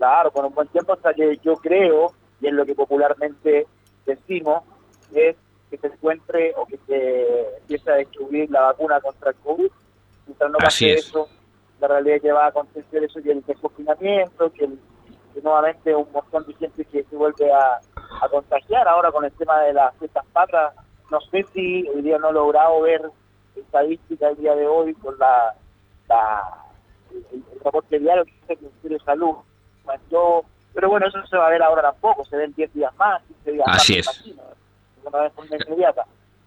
[0.00, 3.66] Claro, con un buen tiempo hasta que yo creo, y es lo que popularmente
[4.06, 4.62] decimos,
[5.12, 5.36] es
[5.70, 9.70] que se encuentre o que se empiece a distribuir la vacuna contra el COVID.
[10.26, 11.28] Mientras no pase eso,
[11.80, 14.70] la realidad que va a acontecer eso y el desconfinamiento, que,
[15.42, 17.78] nuevamente un montón de gente que se vuelve a,
[18.30, 20.74] contagiar ahora con el tema de las fiestas patas.
[21.10, 23.02] No sé si hoy día no he logrado ver
[23.54, 25.54] estadística el día de hoy con la,
[27.10, 29.36] el, reporte diario que dice que el Ministerio de Salud
[30.72, 33.22] pero bueno, eso no se va a ver ahora tampoco, se ven 10 días más,
[33.24, 34.08] 15 días Así más.
[34.08, 34.36] Así es.
[35.04, 35.32] una vez
[35.66, 36.06] inmediata.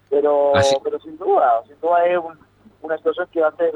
[0.10, 0.54] Pero,
[0.84, 2.20] pero sin duda, sin duda es
[2.82, 3.74] una situación que va a ser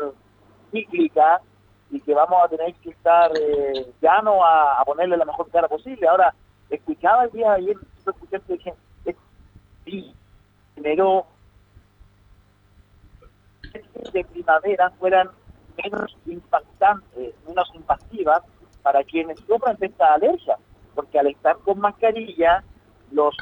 [0.72, 1.42] cíclica
[1.90, 5.68] y que vamos a tener que estar eh, llano a, a, ponerle la mejor cara
[5.68, 6.08] posible.
[6.08, 6.34] Ahora,
[6.70, 8.76] escuchaba el día de ayer, escuché que
[9.86, 10.14] sí,
[10.76, 11.26] generó
[14.14, 15.30] de primavera fueran
[15.84, 18.44] menos impactantes, menos impactivas
[18.88, 20.56] para quienes sufren de esta alergia,
[20.96, 22.64] porque al estar con mascarilla,
[23.12, 23.36] los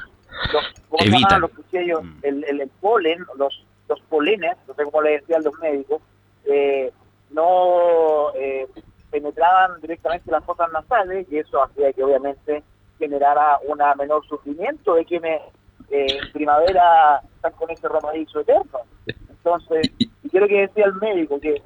[0.52, 2.18] los, los mm.
[2.24, 6.02] el, el, polen, los, los polenes, no sé cómo le decían los médicos,
[6.46, 6.92] eh,
[7.30, 8.66] no eh,
[9.08, 12.64] penetraban directamente las fosas nasales y eso hacía que obviamente
[12.98, 15.42] generara un menor sufrimiento de quienes
[15.90, 18.80] eh, en primavera están con ese romadizo eterno.
[19.06, 21.62] Entonces, y quiero que decía el médico que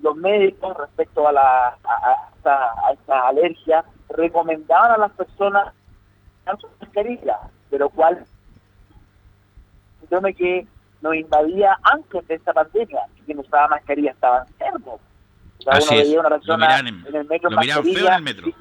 [0.00, 5.74] los médicos respecto a, la, a, esta, alergia recomendaban a las personas
[6.60, 7.38] su mascarilla,
[7.70, 8.24] pero cual
[10.00, 10.66] síndrome que
[11.00, 14.98] nos invadía antes de esta pandemia, que quien usaba mascarilla estaba enfermo.
[15.58, 18.52] O sea, uno veía una persona en, el metro lo feo en el metro.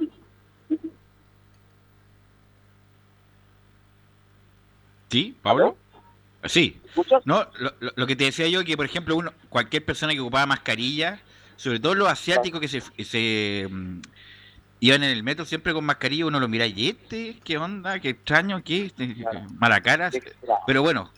[5.09, 5.75] ¿Sí, Pablo?
[6.43, 6.79] Sí.
[7.25, 10.45] No, lo, lo, que te decía yo que, por ejemplo, uno, cualquier persona que ocupaba
[10.45, 11.19] mascarilla
[11.59, 13.99] sobre todo los asiáticos que se, se mm,
[14.79, 18.11] iban en el metro siempre con mascarilla, uno lo mira y este, qué onda, qué
[18.11, 19.13] extraño, qué este,
[19.57, 20.09] mala cara.
[20.65, 21.09] Pero bueno,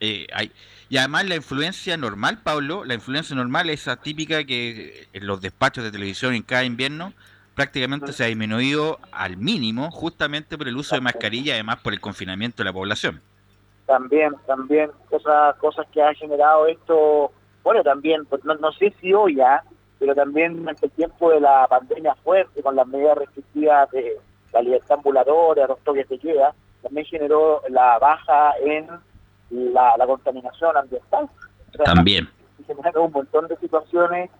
[0.00, 0.50] eh, hay,
[0.88, 5.84] y además la influencia normal, Pablo, la influencia normal, esa típica que en los despachos
[5.84, 7.12] de televisión en cada invierno
[7.54, 12.00] prácticamente se ha disminuido al mínimo justamente por el uso de mascarilla, además por el
[12.00, 13.20] confinamiento de la población.
[13.86, 17.30] También, también, cosas, cosas que ha generado esto
[17.62, 19.62] bueno, también, pues, no, no sé si hoy ya,
[19.98, 24.18] pero también durante el tiempo de la pandemia fuerte, con las medidas restrictivas de
[24.52, 28.88] la libertad ambulatoria, los toques de queda, también generó la baja en
[29.50, 31.28] la, contaminación ambiental.
[31.84, 32.28] también.
[32.66, 34.30] Se generó un montón de situaciones,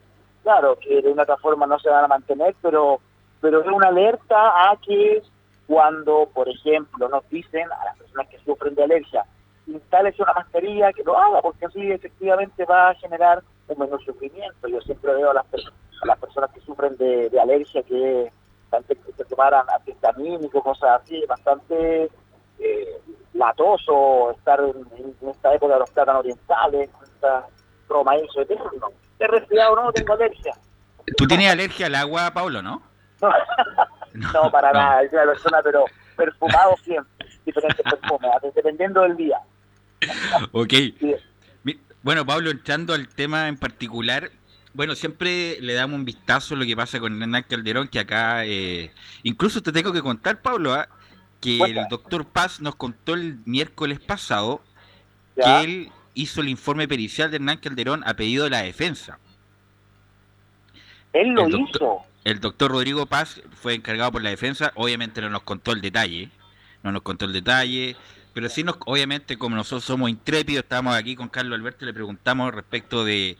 [0.42, 3.00] claro, que de una otra forma no se van a mantener, pero,
[3.40, 5.22] pero es una alerta a que
[5.66, 9.24] cuando, por ejemplo, nos dicen a las personas que sufren de alergia,
[9.66, 14.68] instales una mascarilla, que lo haga, porque así efectivamente va a generar un menor sufrimiento.
[14.68, 18.30] Yo siempre veo a las, a las personas que sufren de, alergia que
[18.72, 22.08] antes que se tomaran antihistamínicos, cosas así, bastante
[22.58, 23.00] eh,
[23.34, 27.46] latoso estar en, esta época de los plátanos orientales, con esta
[27.88, 28.88] broma eso eterno.
[29.18, 29.92] ¿He resfriado no?
[29.92, 30.54] Tengo alergia.
[31.16, 32.82] ¿Tú tienes alergia al agua, Pablo, no?
[34.12, 35.84] No, para nada, es una persona, pero
[36.16, 39.40] perfumado siempre, diferentes perfumes, dependiendo del día
[40.52, 40.74] ok.
[42.02, 44.30] Bueno, Pablo, entrando al tema en particular,
[44.72, 48.46] bueno, siempre le damos un vistazo a lo que pasa con Hernán Calderón, que acá,
[48.46, 48.90] eh,
[49.22, 50.88] incluso te tengo que contar, Pablo, ¿ah?
[51.40, 54.62] que el doctor Paz nos contó el miércoles pasado
[55.36, 59.18] que él hizo el informe pericial de Hernán Calderón a pedido de la defensa.
[61.12, 62.04] Él lo hizo.
[62.24, 66.30] El doctor Rodrigo Paz fue encargado por la defensa, obviamente no nos contó el detalle,
[66.82, 67.96] no nos contó el detalle,
[68.32, 72.54] pero sí, nos, obviamente, como nosotros somos intrépidos, estamos aquí con Carlos Alberto, le preguntamos
[72.54, 73.36] respecto de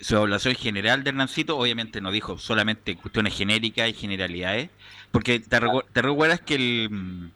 [0.00, 1.58] su evaluación general de Hernancito.
[1.58, 4.70] Obviamente nos dijo solamente cuestiones genéricas y generalidades,
[5.10, 7.32] porque te, recuerdas que el,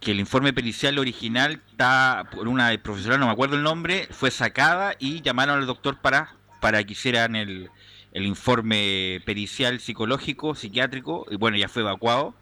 [0.00, 4.30] que el informe pericial original está por una profesional, no me acuerdo el nombre, fue
[4.30, 7.70] sacada y llamaron al doctor para, para que hicieran el,
[8.12, 12.34] el informe pericial psicológico, psiquiátrico, y bueno, ya fue evacuado.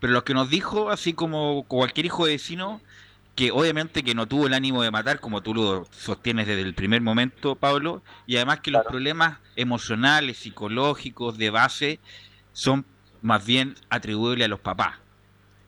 [0.00, 2.80] Pero lo que nos dijo, así como cualquier hijo de vecino,
[3.36, 6.74] que obviamente que no tuvo el ánimo de matar, como tú lo sostienes desde el
[6.74, 12.00] primer momento, Pablo, y además que los problemas emocionales, psicológicos, de base,
[12.52, 12.84] son
[13.22, 14.96] más bien atribuibles a los papás.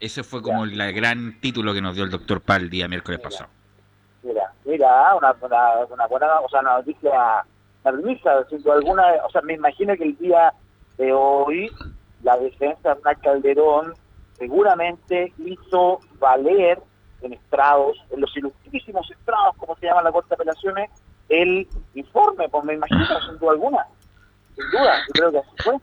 [0.01, 3.21] Ese fue como el gran título que nos dio el doctor Pal el día miércoles
[3.21, 3.51] pasado.
[4.23, 7.45] Mira, mira, una, una, buena, o sea, una noticia,
[7.85, 10.53] una sin alguna, o sea, me imagino que el día
[10.99, 11.71] de hoy
[12.23, 13.95] la defensa de Calderón
[14.43, 16.83] seguramente hizo valer
[17.21, 20.91] en estrados, en los ilustrísimos estrados, como se llama la Corte de Apelaciones,
[21.29, 23.87] el informe, pues me imagino, sin duda alguna.
[24.57, 25.75] Sin duda, yo creo que así fue.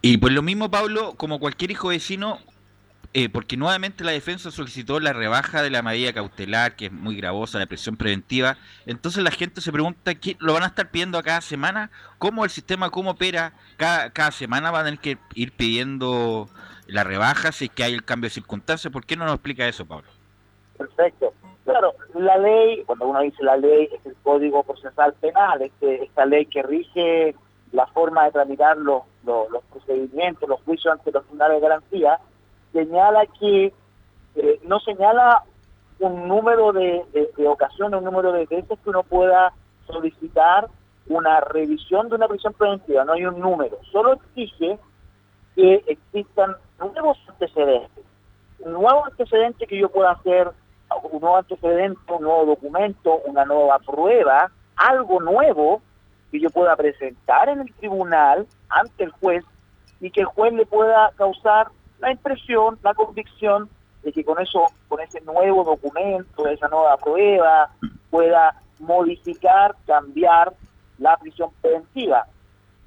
[0.00, 2.38] Y pues lo mismo, Pablo, como cualquier hijo vecino,
[3.12, 7.16] eh, porque nuevamente la defensa solicitó la rebaja de la medida cautelar, que es muy
[7.16, 8.56] gravosa, la presión preventiva.
[8.86, 11.90] Entonces la gente se pregunta, ¿qué, ¿lo van a estar pidiendo a cada semana?
[12.16, 13.52] ¿Cómo el sistema, cómo opera?
[13.76, 16.48] Cada, cada semana van a tener que ir pidiendo
[16.88, 18.92] la rebaja si es que hay el cambio de circunstancias.
[18.92, 20.08] ¿Por qué no nos explica eso, Pablo?
[20.76, 21.32] Perfecto.
[21.64, 26.24] Claro, la ley, cuando uno dice la ley, es el Código Procesal Penal, este, esta
[26.24, 27.34] ley que rige
[27.72, 32.18] la forma de tramitar los, los, procedimientos, los juicios ante los tribunales de garantía,
[32.72, 33.72] señala que
[34.36, 35.42] eh, no señala
[35.98, 37.04] un número de,
[37.46, 39.52] ocasiones, un número de veces que uno pueda
[39.86, 40.68] solicitar
[41.08, 44.78] una revisión de una prisión preventiva, no hay un número, solo exige
[45.58, 48.04] que existan nuevos antecedentes,
[48.60, 50.52] un nuevo antecedente que yo pueda hacer,
[51.02, 55.82] un nuevo antecedente, un nuevo documento, una nueva prueba, algo nuevo
[56.30, 59.44] que yo pueda presentar en el tribunal ante el juez
[60.00, 63.68] y que el juez le pueda causar la impresión, la convicción
[64.04, 67.68] de que con eso, con ese nuevo documento, esa nueva prueba,
[68.10, 70.52] pueda modificar, cambiar
[70.98, 72.28] la prisión preventiva.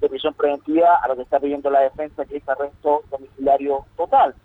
[0.02, 4.36] De prisión preventiva a lo que está pidiendo la defensa, que es arresto domiciliario total.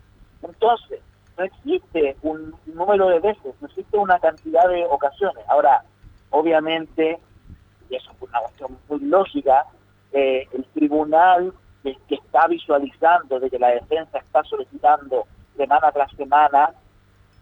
[0.41, 1.01] Entonces,
[1.37, 5.43] no existe un número de veces, no existe una cantidad de ocasiones.
[5.49, 5.83] Ahora,
[6.29, 7.19] obviamente,
[7.89, 9.65] y eso es una cuestión muy lógica,
[10.13, 15.25] eh, el tribunal que, está visualizando, de que la defensa está solicitando
[15.55, 16.71] semana tras semana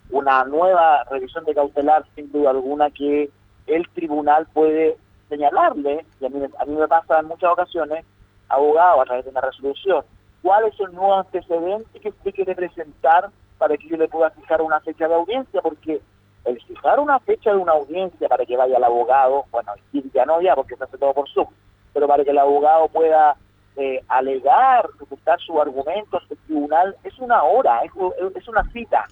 [0.10, 3.30] una nueva revisión de cautelar, sin duda alguna, que
[3.66, 4.98] el tribunal puede
[5.30, 8.06] señalarle, y a mí, a mí me pasa en muchas ocasiones,
[8.50, 10.04] abogado, a través de una resolución,
[10.42, 14.62] cuál es el nuevo antecedente que usted quiere presentar para que yo le pueda fijar
[14.62, 16.02] una fecha de audiencia, porque
[16.46, 19.74] el fijar una fecha de una audiencia para que vaya el abogado, bueno,
[20.14, 21.48] ya no ya, porque se hace todo por Zoom,
[21.94, 23.36] pero para que el abogado pueda
[23.78, 29.06] eh, alegar, presentar su argumento ante el tribunal, es una hora, es, una cita,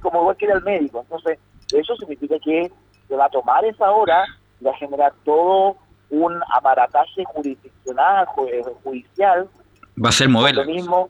[0.00, 1.00] Como igual que ir al médico.
[1.00, 1.38] Entonces,
[1.72, 2.70] eso significa que
[3.08, 4.24] se va a tomar esa hora
[4.64, 5.76] va a generar todo
[6.10, 9.48] un aparataje jurisdiccional, eh, judicial.
[10.02, 10.56] Va a ser mover.
[10.56, 11.08] Lo mismo,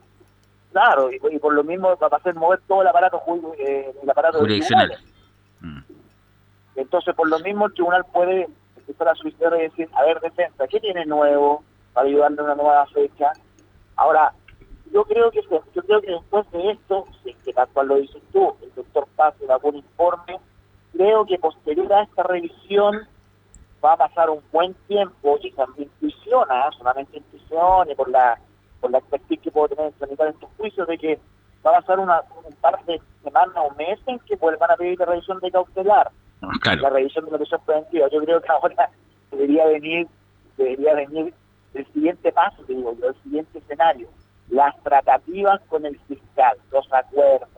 [0.72, 3.22] claro, y, por lo mismo va a hacer mover todo el aparato,
[3.58, 4.98] eh, el aparato jurisdiccional.
[5.60, 5.80] Mm.
[6.76, 10.66] Entonces, por lo mismo, el tribunal puede empezar a solicitar y decir, a ver, defensa,
[10.68, 11.62] ¿qué tiene nuevo?
[11.92, 13.32] para ayudarle a una nueva fecha.
[13.96, 14.32] Ahora,
[14.92, 15.40] yo creo que
[15.74, 17.06] yo creo que después de esto,
[17.44, 20.40] que tal cual lo dices tú, el doctor Paz da un informe,
[20.92, 23.06] creo que posterior a esta revisión
[23.84, 28.38] va a pasar un buen tiempo y también intuiciona, solamente intuición y por la
[28.80, 31.18] por la expertise que puedo tener en tramitar estos juicios de que
[31.64, 34.98] va a pasar una, un par de semanas o meses en que vuelvan a pedir
[34.98, 36.10] la revisión de cautelar,
[36.40, 38.08] ah, la revisión de la prisión preventiva.
[38.08, 38.90] Yo creo que ahora
[39.30, 40.08] debería venir
[40.56, 41.34] debería venir
[41.74, 44.08] el siguiente paso, digo yo, el siguiente escenario,
[44.48, 47.48] las tratativas con el fiscal, los acuerdos,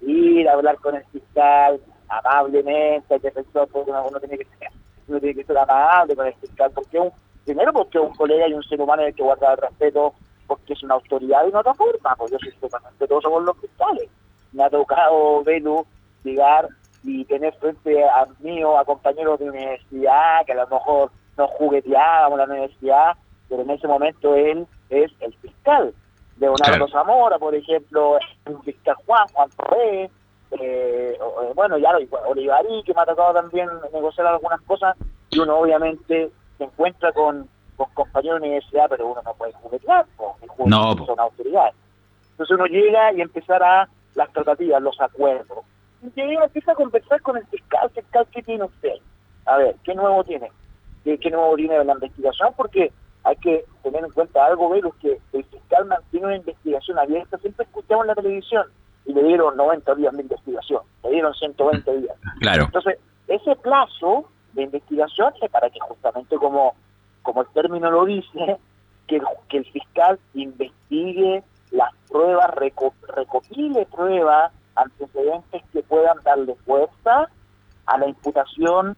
[0.00, 4.70] ir a hablar con el fiscal amablemente, que pensó porque uno, tiene que ser,
[5.10, 7.10] uno tiene que ser amable con el fiscal, porque un,
[7.44, 10.14] primero porque un colega y un ser humano hay que guardar el respeto
[10.46, 13.56] porque es una autoridad y no otra forma, pues yo soy súper respetuoso con los
[13.58, 14.08] fiscales.
[14.52, 15.86] Me ha tocado verlo
[16.24, 16.68] llegar
[17.04, 21.50] y tener frente a mí o a compañeros de universidad que a lo mejor nos
[21.52, 23.16] jugueteábamos en la universidad
[23.50, 25.92] pero en ese momento él es el fiscal.
[26.38, 30.10] Leonardo Zamora, por ejemplo, un fiscal Juan, Juan Torres,
[30.52, 31.90] eh, eh, bueno, ya
[32.26, 34.96] Olivarí, que me ha tocado también negociar algunas cosas,
[35.30, 37.48] y uno obviamente se encuentra con,
[37.94, 40.06] compañeros de universidad, pero uno no puede juguetear,
[40.66, 41.06] no.
[41.06, 41.74] son autoridades.
[42.32, 45.64] Entonces uno llega y empezará las tratativas, los acuerdos.
[46.02, 48.94] Y llega, empieza a conversar con el fiscal, fiscal, ¿qué tiene usted?
[49.46, 50.50] A ver, ¿qué nuevo tiene?
[51.04, 52.52] ¿Qué, qué nuevo tiene de la investigación?
[52.56, 52.92] Porque
[53.24, 57.38] hay que tener en cuenta algo, Velus, que el fiscal mantiene una investigación abierta.
[57.38, 58.66] Siempre escuchamos en la televisión
[59.06, 62.16] y le dieron 90 días de investigación, le dieron 120 días.
[62.40, 62.64] Claro.
[62.64, 66.74] Entonces, ese plazo de investigación es para que justamente como,
[67.22, 68.58] como el término lo dice,
[69.06, 72.50] que, que el fiscal investigue las pruebas,
[73.14, 77.28] recopile pruebas, antecedentes que puedan darle fuerza
[77.86, 78.96] a la imputación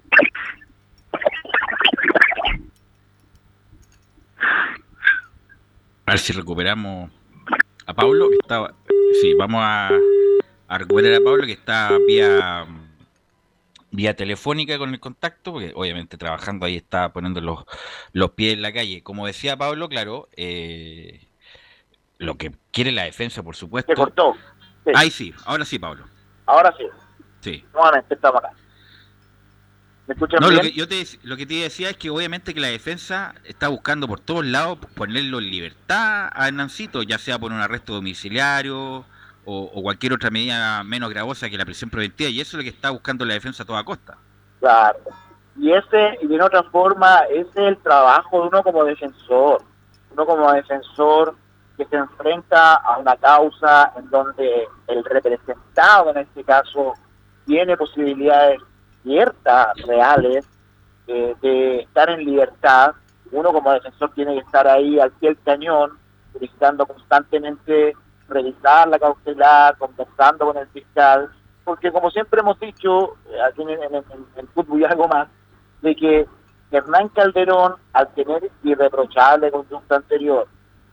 [6.05, 7.11] A ver si recuperamos
[7.87, 8.75] a Pablo, que estaba.
[9.21, 9.91] Sí, vamos a,
[10.69, 12.67] recuperar a Pablo, que está vía
[13.91, 17.65] vía telefónica con el contacto, porque obviamente trabajando ahí está poniendo los,
[18.13, 19.03] los pies en la calle.
[19.03, 21.29] Como decía Pablo, claro, eh,
[22.19, 23.93] lo que quiere la defensa, por supuesto.
[23.93, 24.35] Se cortó.
[24.95, 26.05] Ahí sí, ahora sí, Pablo.
[26.47, 26.87] Ahora sí.
[27.41, 27.65] Sí.
[27.73, 28.55] Nuevamente estamos acá.
[30.07, 32.61] ¿Me escuchas no, Lo que, yo te, lo que te decía es que obviamente que
[32.61, 37.53] la defensa está buscando por todos lados ponerlo en libertad a Hernancito, ya sea por
[37.53, 39.05] un arresto domiciliario
[39.45, 42.77] o, cualquier otra medida menos gravosa que la prisión preventiva, y eso es lo que
[42.77, 44.17] está buscando la defensa a toda costa.
[44.61, 44.99] Claro.
[45.57, 49.63] Y ese, y de otra forma, ese es el trabajo de uno como defensor.
[50.11, 51.35] Uno como defensor
[51.77, 56.95] que se enfrenta a una causa en donde el representado, en este caso,
[57.47, 58.61] tiene posibilidades
[59.03, 60.47] ciertas, reales,
[61.07, 62.93] eh, de estar en libertad.
[63.31, 65.99] Uno como defensor tiene que estar ahí al pie del cañón,
[66.33, 67.95] solicitando constantemente
[68.29, 71.31] revisar la cautelar, conversando con el fiscal,
[71.65, 73.69] porque como siempre hemos dicho, eh, aquí en,
[74.37, 75.29] el fútbol y algo más,
[75.83, 76.27] de que
[76.71, 80.49] Hernán Calderón, al tener irreprochable conducta anterior,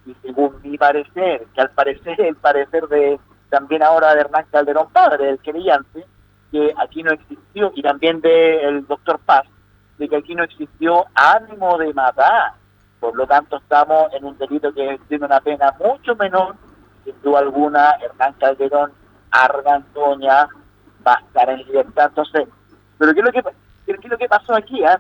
[0.06, 4.90] y según mi parecer, que al parecer el parecer de también ahora de Hernán Calderón,
[4.92, 6.06] padre del querellante,
[6.52, 9.44] que aquí no existió, y también del doctor Paz,
[9.98, 12.54] de que aquí no existió ánimo de matar.
[13.00, 16.56] Por lo tanto, estamos en un delito que tiene una pena mucho menor,
[17.06, 18.92] sin duda alguna, Hernán Calderón,
[19.32, 20.48] Argantoña,
[21.06, 22.08] va a estar en libertad.
[22.10, 22.48] Entonces,
[22.98, 23.42] pero ¿qué es lo que,
[23.86, 24.84] qué es lo que pasó aquí?
[24.84, 25.00] Ah?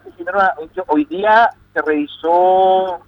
[0.88, 3.00] Hoy día se revisó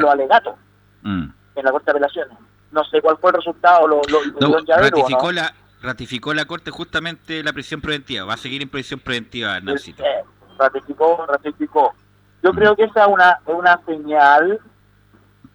[0.00, 0.56] lo alegato
[1.02, 1.28] mm.
[1.56, 2.38] en la Corte de Apelaciones.
[2.72, 3.86] No sé cuál fue el resultado.
[3.86, 4.00] Lo,
[4.38, 8.24] lo, ratificó la ratificó la Corte justamente la prisión preventiva.
[8.24, 9.94] Va a seguir en prisión preventiva, Nancy.
[9.98, 10.24] Eh,
[10.58, 11.94] ratificó, ratificó.
[12.42, 14.60] Yo creo que esa es una, una señal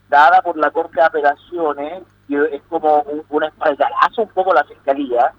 [0.10, 4.64] dada por la Corte de Apelaciones, y es como un, un espaldarazo un poco la
[4.66, 5.34] Fiscalía,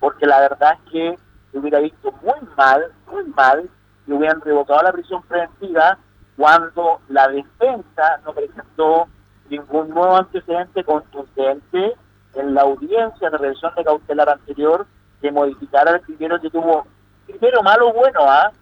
[0.00, 1.18] porque la verdad es que
[1.58, 3.68] hubiera visto muy mal, muy mal,
[4.06, 5.98] que hubieran revocado la prisión preventiva
[6.36, 9.08] cuando la defensa no presentó
[9.50, 11.94] ningún nuevo antecedente contundente
[12.34, 14.86] en la audiencia de revisión de cautelar anterior
[15.20, 16.86] que modificara el criterio que tuvo,
[17.26, 18.52] criterio malo o bueno, ¿ah?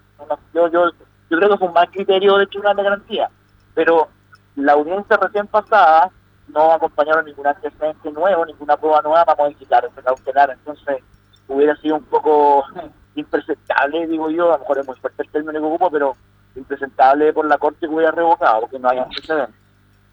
[0.54, 0.90] Yo, yo,
[1.30, 3.30] yo creo que fue un mal criterio de tribunal de garantía,
[3.74, 4.08] pero
[4.56, 6.10] la audiencia recién pasada
[6.48, 11.02] no acompañaron ningún antecedente nuevo, ninguna prueba nueva para modificar ese cautelar, entonces
[11.48, 12.64] hubiera sido un poco
[13.14, 16.16] impresentable, digo yo, a lo mejor es muy fuerte el término que ocupo, pero
[16.54, 19.54] impresentable por la corte que hubiera revocado, porque no hay antecedentes.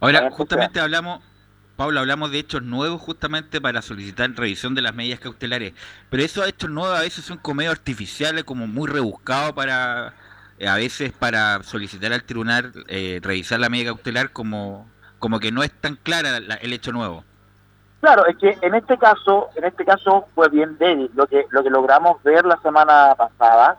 [0.02, 1.22] Ahora, justamente hablamos
[1.76, 5.74] Pablo, hablamos de hechos nuevos justamente para solicitar revisión de las medidas cautelares,
[6.10, 10.14] pero esos hechos nuevos a veces son como medio artificiales, como muy rebuscados para,
[10.60, 14.88] eh, a veces para solicitar al tribunal eh, revisar la medida cautelar como,
[15.18, 17.24] como que no es tan clara el hecho nuevo.
[18.02, 21.10] Claro, es que en este caso, en este caso fue bien débil.
[21.16, 23.78] Lo que, lo que logramos ver la semana pasada,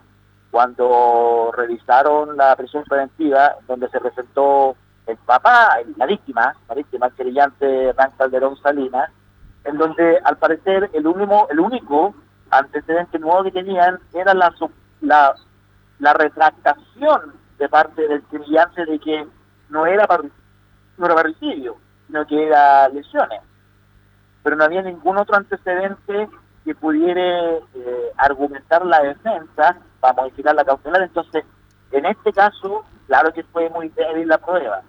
[0.50, 7.12] cuando revisaron la prisión preventiva, donde se presentó el papá, la víctima, la víctima, el
[7.12, 9.10] querellante Hernán Calderón Salinas,
[9.64, 12.14] en donde al parecer el único, el único
[12.50, 14.54] antecedente nuevo que tenían era la,
[15.00, 15.34] la,
[15.98, 19.26] la retractación de parte del querellante de que
[19.68, 20.06] no era,
[20.96, 23.40] no era parricidio, sino que era lesiones.
[24.42, 26.28] Pero no había ningún otro antecedente
[26.64, 31.02] que pudiera eh, argumentar la defensa para modificar la cautelar.
[31.02, 31.44] Entonces,
[31.92, 34.82] en este caso, claro que fue muy débil la prueba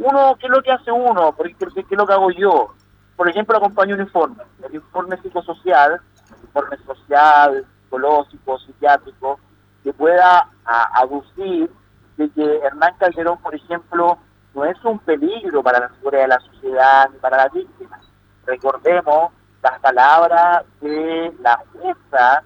[0.00, 1.34] uno, ¿qué es lo que hace uno?
[1.36, 2.74] ¿Qué, qué es lo que hago yo?
[3.16, 6.00] Por ejemplo, acompaño un informe, el informe psicosocial,
[6.42, 9.38] informe social, psicológico, psiquiátrico,
[9.84, 11.70] que pueda aducir
[12.16, 14.18] de que Hernán Calderón, por ejemplo,
[14.54, 18.00] no es un peligro para la seguridad de la sociedad ni para las víctimas.
[18.46, 22.42] Recordemos las palabras de la jueza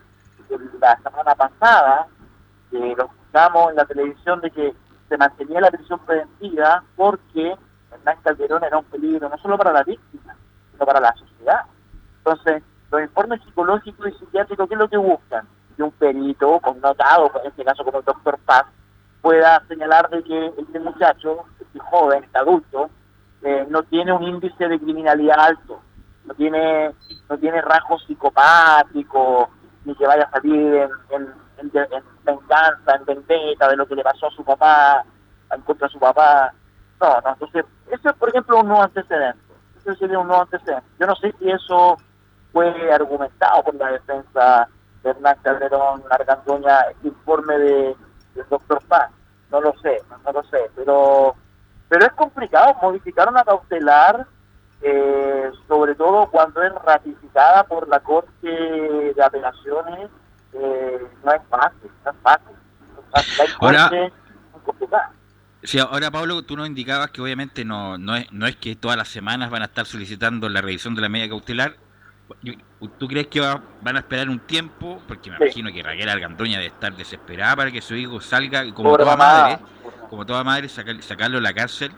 [0.48, 2.06] de la semana pasada,
[2.70, 4.74] que lo escuchamos en la televisión de que
[5.14, 7.54] se mantenía la prisión preventiva porque
[7.92, 10.34] Hernán Calderón era un peligro no solo para la víctima,
[10.72, 11.60] sino para la sociedad.
[12.18, 15.46] Entonces, los informes psicológicos y psiquiátricos, ¿qué es lo que buscan?
[15.76, 18.64] Que un perito connotado, en este caso como el doctor Paz,
[19.22, 22.90] pueda señalar de que este muchacho, este joven, este adulto,
[23.42, 25.80] eh, no tiene un índice de criminalidad alto,
[26.24, 26.90] no tiene,
[27.30, 29.48] no tiene rasgos psicopáticos,
[29.84, 31.43] ni que vaya a salir en en,
[32.24, 35.04] venganza, en vendetta de lo que le pasó a su papá,
[35.52, 36.52] en contra de su papá.
[37.00, 39.40] No, no, entonces, ese es, por ejemplo, un nuevo antecedente.
[39.78, 40.86] Ese sería un nuevo antecedente.
[40.98, 41.96] Yo no sé si eso
[42.52, 44.68] fue argumentado por la defensa
[45.02, 47.96] de Hernán Calderón Argandoña, este informe de,
[48.34, 49.10] del doctor Paz.
[49.50, 51.36] No lo sé, no, lo sé, pero
[51.88, 54.26] pero es complicado modificar una cautelar,
[54.82, 60.10] eh, sobre todo cuando es ratificada por la Corte de Apelaciones
[60.54, 62.56] eh, no es fácil, no es fácil.
[63.60, 63.90] ahora,
[65.62, 68.98] Sí, ahora Pablo, tú nos indicabas que obviamente no, no, es, no es que todas
[68.98, 71.76] las semanas van a estar solicitando la revisión de la media cautelar,
[72.98, 75.00] ¿Tú crees que van a esperar un tiempo?
[75.06, 78.96] Porque me imagino que Raquel Argandoña debe estar desesperada para que su hijo salga, como
[78.96, 79.58] toda madre,
[80.08, 81.92] como toda madre, sacarlo de la cárcel.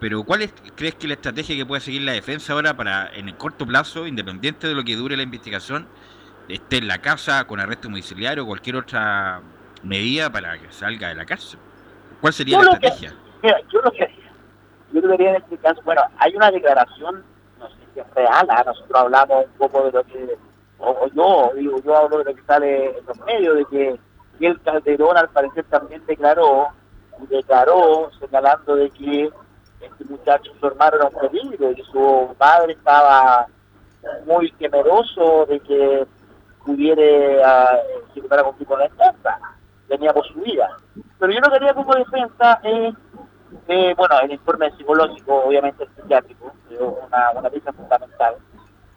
[0.00, 3.28] Pero ¿cuál es, crees que la estrategia que puede seguir la defensa ahora para, en
[3.28, 5.86] el corto plazo, independiente de lo que dure la investigación,
[6.48, 9.40] esté en la casa con arresto domiciliario o cualquier otra
[9.82, 11.58] medida para que salga de la cárcel?
[12.20, 13.14] ¿Cuál sería la estrategia?
[13.72, 14.08] yo lo que
[14.92, 17.22] yo debería en este caso, bueno, hay una declaración,
[17.58, 18.62] no sé si es real, ¿ah?
[18.64, 20.38] nosotros hablamos un poco de lo que,
[20.78, 24.00] o, yo, digo, yo hablo de lo que sale en los medios, de que
[24.40, 26.68] el Calderón al parecer también declaró,
[27.28, 29.30] declaró señalando de que
[29.80, 33.46] este muchacho, su hermano era un peligro y su padre estaba
[34.26, 36.06] muy temeroso de que
[36.66, 37.80] pudiera
[38.10, 39.38] ejecutar algún tipo de defensa,
[39.88, 40.68] venía por su vida.
[41.18, 42.92] Pero yo no quería como defensa eh,
[43.68, 46.52] eh, bueno, el informe psicológico, obviamente el psiquiátrico,
[47.06, 48.34] una, una pieza fundamental.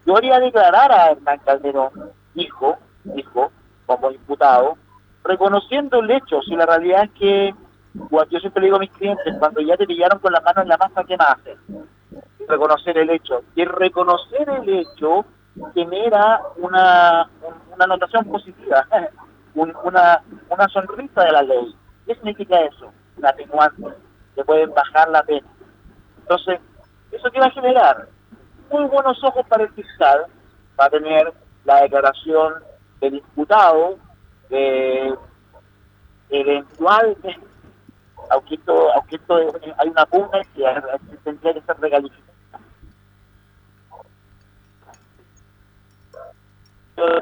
[0.06, 1.92] Yo haría declarar a Hernán Calderón,
[2.36, 2.78] hijo,
[3.16, 3.52] hijo,
[3.86, 4.78] como imputado,
[5.24, 7.56] reconociendo el hecho, si la realidad es que,
[7.94, 10.70] yo siempre le digo a mis clientes, cuando ya te pillaron con las manos en
[10.70, 11.58] la masa, ¿qué más hacer?
[12.48, 13.42] Reconocer el hecho.
[13.56, 15.26] Y reconocer el hecho
[15.74, 17.30] genera una,
[17.74, 18.86] una anotación positiva,
[19.56, 21.76] una, una sonrisa de la ley.
[22.06, 22.92] ¿Qué significa eso?
[23.18, 23.88] La atenuante
[24.36, 25.48] se pueden bajar la pena.
[26.22, 26.60] Entonces,
[27.12, 28.08] ¿eso qué va a generar?
[28.72, 30.26] Muy buenos ojos para el fiscal,
[30.80, 31.34] va a tener
[31.66, 32.54] la declaración
[33.02, 33.98] del imputado,
[34.50, 35.16] de
[36.30, 37.18] eventual,
[38.30, 39.36] aunque esto, aunque esto
[39.78, 42.29] hay una pugna que tendría que ser regalificada.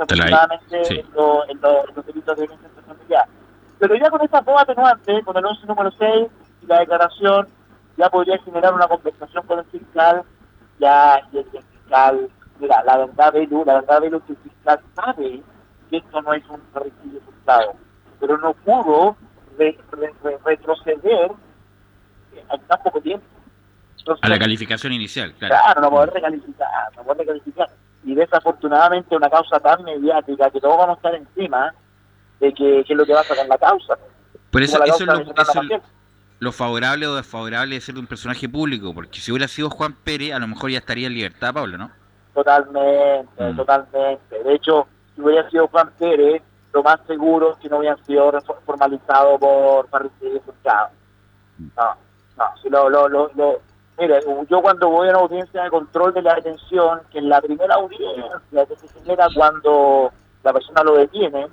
[0.01, 3.25] Aproximadamente en, los delitos de violencia familiar.
[3.79, 6.27] Pero ya con esta voz atenuante, con el 11 número 6,
[6.67, 7.47] la declaración
[7.97, 10.23] ya podría generar una conversación con el fiscal,
[10.79, 12.29] ya el, fiscal,
[12.59, 15.43] mira, la verdad, Belu, la verdad, Belu, que el fiscal sabe
[15.89, 17.73] que esto no es un parricidio frustrado,
[18.19, 19.15] pero no pudo
[19.57, 21.31] retroceder
[22.33, 23.25] en tan poco tiempo.
[24.21, 25.55] a la calificación inicial, claro.
[25.55, 27.69] Claro, no poder recalificar, no poder recalificar.
[28.07, 31.73] Y desafortunadamente una causa tan mediática que todos vamos a estar encima
[32.39, 33.97] de que, es lo que va a sacar la causa.
[34.49, 35.61] Por eso, eso, es lo, eso,
[36.39, 40.33] lo favorable o desfavorable de ser un personaje público, porque si hubiera sido Juan Pérez,
[40.33, 41.91] a lo mejor ya estaría en libertad, Pablo, ¿no?
[42.33, 43.57] Totalmente, mm.
[43.57, 44.43] totalmente.
[44.43, 46.41] De hecho, si hubiera sido Juan Pérez,
[46.71, 48.31] lo más seguro es que no hubieran sido
[48.65, 50.89] formalizado por parricidio juzgado.
[51.75, 51.95] No,
[52.37, 53.61] no, si lo, lo, lo, lo,
[53.97, 57.41] mire, yo cuando voy a una audiencia de control de la detención, que en la
[57.41, 60.11] primera audiencia que se genera cuando
[60.43, 61.47] la persona lo detiene,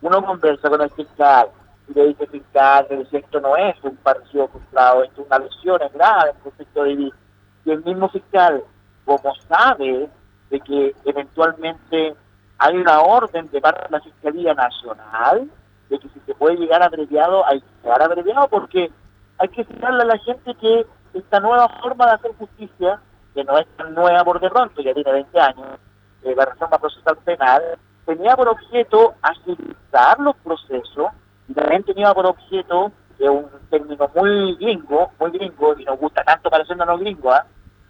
[0.00, 1.48] uno conversa con el fiscal,
[1.88, 6.30] y le dice fiscal, esto no es un parecido frustrado, esto es una lesión grave
[6.30, 7.16] en el contexto de vida.
[7.64, 8.62] Y el mismo fiscal,
[9.04, 10.08] como sabe
[10.50, 12.14] de que eventualmente
[12.58, 15.50] hay una orden de parte de la Fiscalía Nacional
[15.88, 18.90] de que si se puede llegar abreviado, hay que llegar abreviado porque
[19.38, 23.00] hay que explicarle a la gente que esta nueva forma de hacer justicia,
[23.34, 25.78] que no es tan nueva por de pronto, ya tiene 20 años,
[26.22, 27.62] eh, la reforma procesal penal,
[28.04, 31.06] tenía por objeto agilizar los procesos
[31.48, 36.24] y también tenía por objeto de un término muy gringo, muy gringo, y nos gusta
[36.24, 37.46] tanto pareciéndonos gringo, ¿ah?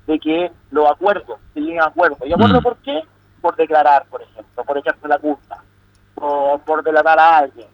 [0.07, 2.19] de que los acuerdos se lleguen a acuerdos.
[2.25, 2.63] ¿Y acuerdo mm.
[2.63, 3.03] por qué?
[3.41, 5.63] Por declarar, por ejemplo, por echarse la culpa,
[6.17, 7.69] o por delatar a alguien.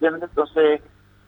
[0.00, 0.80] Entonces,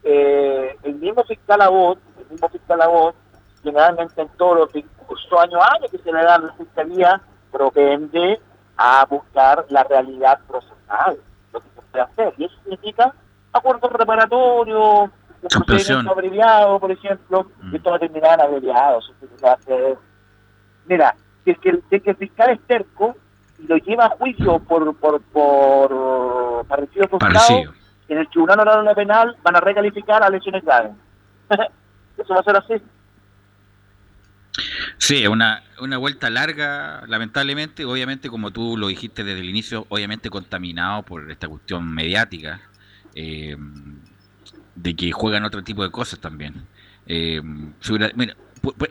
[0.03, 3.15] eh, el mismo fiscal a voz, el mismo fiscal a voz,
[3.63, 7.21] generalmente en todos los discursos año a año que se le da a la fiscalía,
[7.51, 8.41] propende
[8.77, 11.19] a buscar la realidad procesal,
[11.53, 12.35] lo que se puede hacer.
[12.39, 13.15] Y eso significa
[13.53, 17.73] acuerdo preparatorio, un procedimiento abreviado, por ejemplo, mm.
[17.73, 19.01] y esto va a terminar abreviado.
[20.87, 23.17] Mira, si es, que, el fiscal es terco
[23.59, 27.75] y lo lleva a juicio por, por, por parecido frustrado,
[28.09, 30.93] en el Tribunal Oral Penal van a recalificar a lesiones graves.
[32.17, 32.83] Eso va a ser así.
[34.99, 40.29] Sí, una, una vuelta larga, lamentablemente, obviamente, como tú lo dijiste desde el inicio, obviamente
[40.29, 42.61] contaminado por esta cuestión mediática,
[43.15, 43.57] eh,
[44.75, 46.67] de que juegan otro tipo de cosas también.
[47.07, 47.41] Eh,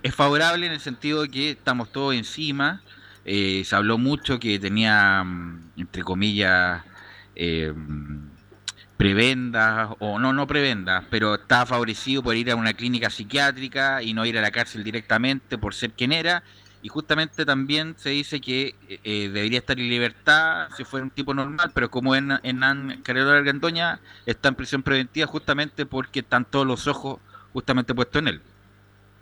[0.02, 2.82] es favorable en el sentido de que estamos todos encima.
[3.26, 6.84] Eh, se habló mucho que tenía, mm, entre comillas,
[7.36, 7.74] eh,
[8.98, 14.14] prebendas, o no, no prebendas, pero estaba favorecido por ir a una clínica psiquiátrica y
[14.14, 16.44] no ir a la cárcel directamente por ser quien era
[16.82, 21.10] y justamente también se dice que eh, eh, debería estar en libertad si fuera un
[21.10, 26.20] tipo normal, pero como en, en Carrero de Argandoña está en prisión preventiva justamente porque
[26.20, 27.20] están todos los ojos
[27.54, 28.42] justamente puestos en él.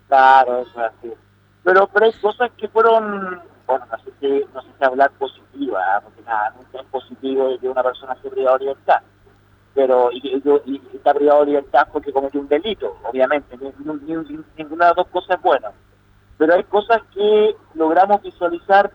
[0.08, 1.12] Claro, eso es así.
[1.64, 5.80] Pero, pero hay cosas que fueron, bueno, no sé si, no sé si hablar positiva,
[5.88, 6.00] ¿ah?
[6.02, 9.02] porque nada, nunca es positivo de que una persona privada de libertad.
[9.76, 13.56] Pero, y, y, está privado de libertad porque cometió un delito, obviamente,
[14.56, 15.70] ninguna de las dos cosas es buena.
[16.38, 18.90] Pero hay cosas que logramos visualizar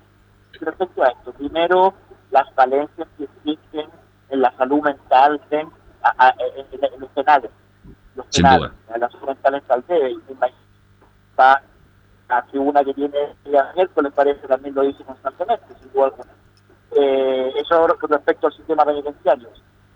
[0.59, 1.31] respecto a esto.
[1.33, 1.93] Primero,
[2.31, 3.89] las falencias que existen
[4.29, 5.69] en la salud mental en,
[6.99, 7.51] los penales.
[8.15, 10.33] Los penales, en la salud mental en y
[11.39, 11.61] va
[12.29, 16.31] a tribuna que tiene el miércoles, parece también lo dice constantemente, sin duda alguna.
[16.93, 19.49] Eh, eso con respecto al sistema penitenciario.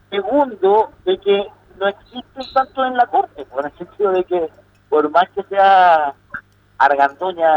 [0.10, 1.48] Segundo, de que
[1.80, 4.50] no existe tanto en la Corte, por el sentido de que
[4.90, 6.14] por más que sea
[6.78, 7.52] Argandoña,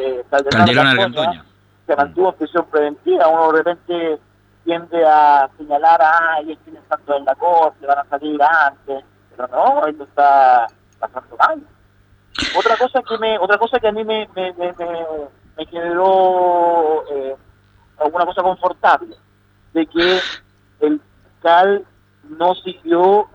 [0.00, 1.44] eh, Calderón Argandoña,
[1.86, 4.18] se mantuvo en prisión preventiva, uno de repente
[4.64, 9.48] tiende a señalar, ah, ellos tienen tanto en la Corte, van a salir antes, pero
[9.48, 10.66] no, esto está
[10.98, 11.62] pasando mal.
[12.56, 14.74] Otra cosa que me, otra cosa que a mí me, me, me,
[15.56, 17.36] me generó eh,
[17.98, 19.16] alguna cosa confortable,
[19.72, 20.20] de que
[20.80, 21.00] el
[21.40, 21.84] fiscal
[22.28, 23.28] no siguió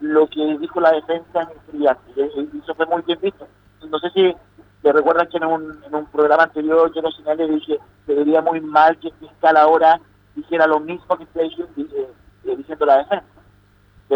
[0.00, 3.46] lo que dijo la defensa en el y eso fue muy bien visto.
[3.88, 4.34] No sé si
[4.82, 8.14] te recuerdan que en un, en un programa anterior yo lo señalé y dije que
[8.14, 10.00] sería muy mal que el fiscal ahora
[10.34, 12.08] dijera lo mismo que está diciendo, eh,
[12.44, 13.24] eh, diciendo la defensa.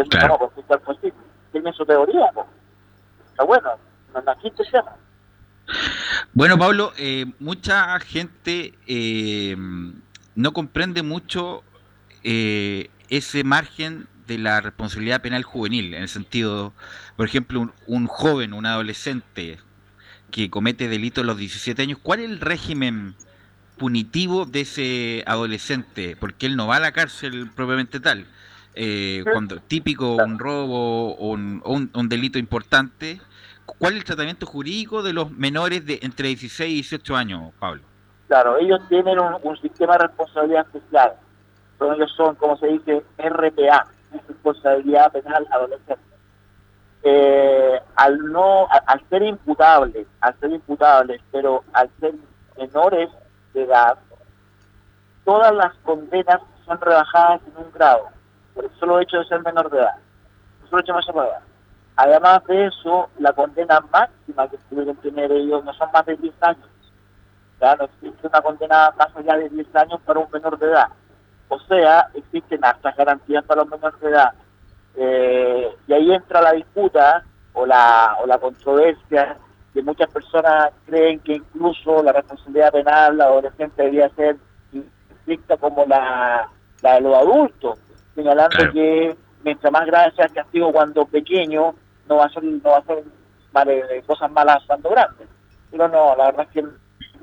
[0.09, 0.27] Claro.
[0.27, 1.13] No, pues fiscal posible.
[1.51, 2.47] Tiene su teoría, pues.
[3.29, 3.69] Está bueno,
[6.33, 9.55] bueno, Pablo, eh, mucha gente eh,
[10.35, 11.63] no comprende mucho
[12.23, 16.73] eh, ese margen de la responsabilidad penal juvenil, en el sentido,
[17.17, 19.59] por ejemplo, un, joven, un adolescente
[20.31, 23.15] que comete delito a los 17 años, ¿cuál es el régimen
[23.77, 26.15] punitivo de ese adolescente?
[26.19, 28.25] Porque él no va a la cárcel propiamente tal.
[29.31, 33.19] cuando típico un robo o un delito importante,
[33.65, 37.81] ¿Cuál es el tratamiento jurídico de los menores de entre 16 y 18 años, Pablo?
[38.27, 40.67] Claro, ellos tienen un, sistema de responsabilidad
[41.73, 41.95] especial.
[41.95, 43.87] ellos son, como se dice, RPA,
[44.27, 46.03] responsabilidad penal adolescente.
[47.05, 52.13] Eh, al no, al, ser imputables, al ser imputables, pero al ser
[52.57, 53.09] menores
[53.53, 53.97] de edad,
[55.25, 58.07] todas las condenas son rebajadas en un grado,
[58.53, 59.95] por el solo hecho de ser menor de edad.
[60.69, 61.41] Por el solo hecho de de edad.
[61.95, 66.33] Además de eso, la condena máxima que pudieron tener ellos no son más de 10
[66.41, 66.69] años.
[67.59, 70.87] Ya no existe una condena más allá de 10 años para un menor de edad.
[71.49, 74.33] O sea, existen altas garantías para los menores de edad.
[74.95, 79.37] Eh, y ahí entra la disputa o la, o la controversia
[79.73, 84.37] que muchas personas creen que incluso la responsabilidad penal la adolescente debería ser
[85.09, 86.47] estricta como la,
[86.81, 87.79] la de los adultos,
[88.13, 91.73] señalando que mientras más grave sea el castigo cuando pequeño,
[92.07, 93.03] no va a ser, no va a ser
[94.05, 95.27] cosas malas cuando grandes.
[95.71, 96.65] Pero no, la verdad es que,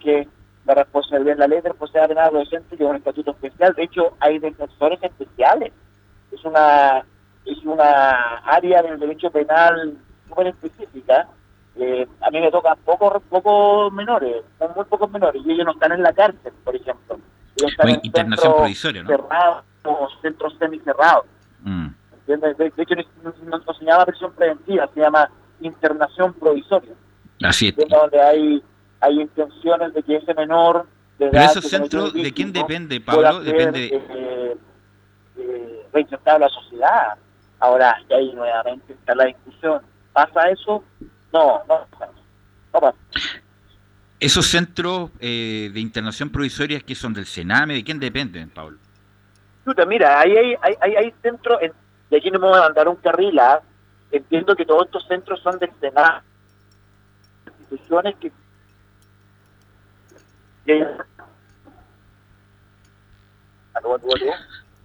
[0.00, 0.28] que
[0.66, 3.74] la responsabilidad de la ley de responsabilidad penal adolescente tiene un estatuto especial.
[3.74, 5.72] De hecho, hay defensores especiales.
[6.32, 7.04] Es una
[7.44, 9.96] es una área del derecho penal
[10.28, 11.28] súper específica.
[11.76, 14.44] Eh, a mí me tocan pocos pocos menores,
[14.74, 17.18] muy pocos menores, y ellos no están en la cárcel, por ejemplo.
[17.56, 19.08] Ellos están en internación provisoria, ¿no?
[19.08, 19.64] Cerrados,
[20.20, 21.24] centros semicerrados.
[21.62, 21.88] Mm.
[22.26, 25.28] De, hecho, no, se llama prisión preventiva, se llama
[25.60, 26.92] internación provisoria.
[27.42, 27.88] Así es.
[27.88, 28.62] Donde hay,
[29.00, 30.86] hay intenciones de que ese menor...
[31.18, 33.40] De Pero esos centros, ¿de quién depende, Pablo?
[33.40, 33.86] depende...
[33.86, 34.56] Eh,
[35.36, 37.14] eh, a la sociedad.
[37.58, 39.82] Ahora, y ahí nuevamente está la discusión.
[40.12, 40.82] ¿Pasa eso?
[41.32, 42.12] No, no pasa.
[42.72, 42.98] No pasa.
[44.18, 48.78] ¿Esos centros eh, de internación provisoria que son del Sename, de quién dependen, Pablo?
[49.86, 51.58] mira, ahí hay, hay, hay, hay centros,
[52.10, 53.62] y aquí no me voy a mandar un carril, ¿ah?
[54.10, 56.22] entiendo que todos estos centros son del Senado,
[57.46, 58.32] instituciones que...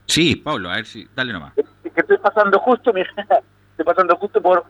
[0.07, 1.53] Sí, Pablo, a ver si, dale nomás.
[1.55, 1.63] que
[1.95, 4.65] estoy pasando justo, mira, estoy pasando justo por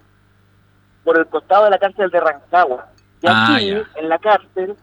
[1.03, 2.87] por el costado de la cárcel de Rancagua.
[3.21, 4.75] Y ah, aquí, en la cárcel,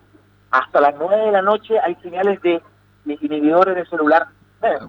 [0.52, 2.62] hasta las nueve de la noche hay señales de,
[3.04, 4.28] inhibidores de celular.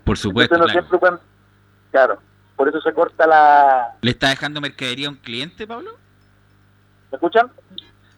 [0.04, 0.56] Por supuesto.
[0.56, 1.20] claro.
[1.90, 2.20] claro
[2.56, 3.96] por eso se corta la...
[4.02, 5.92] ¿Le está dejando mercadería a un cliente, Pablo?
[7.12, 7.52] ¿Me escuchan?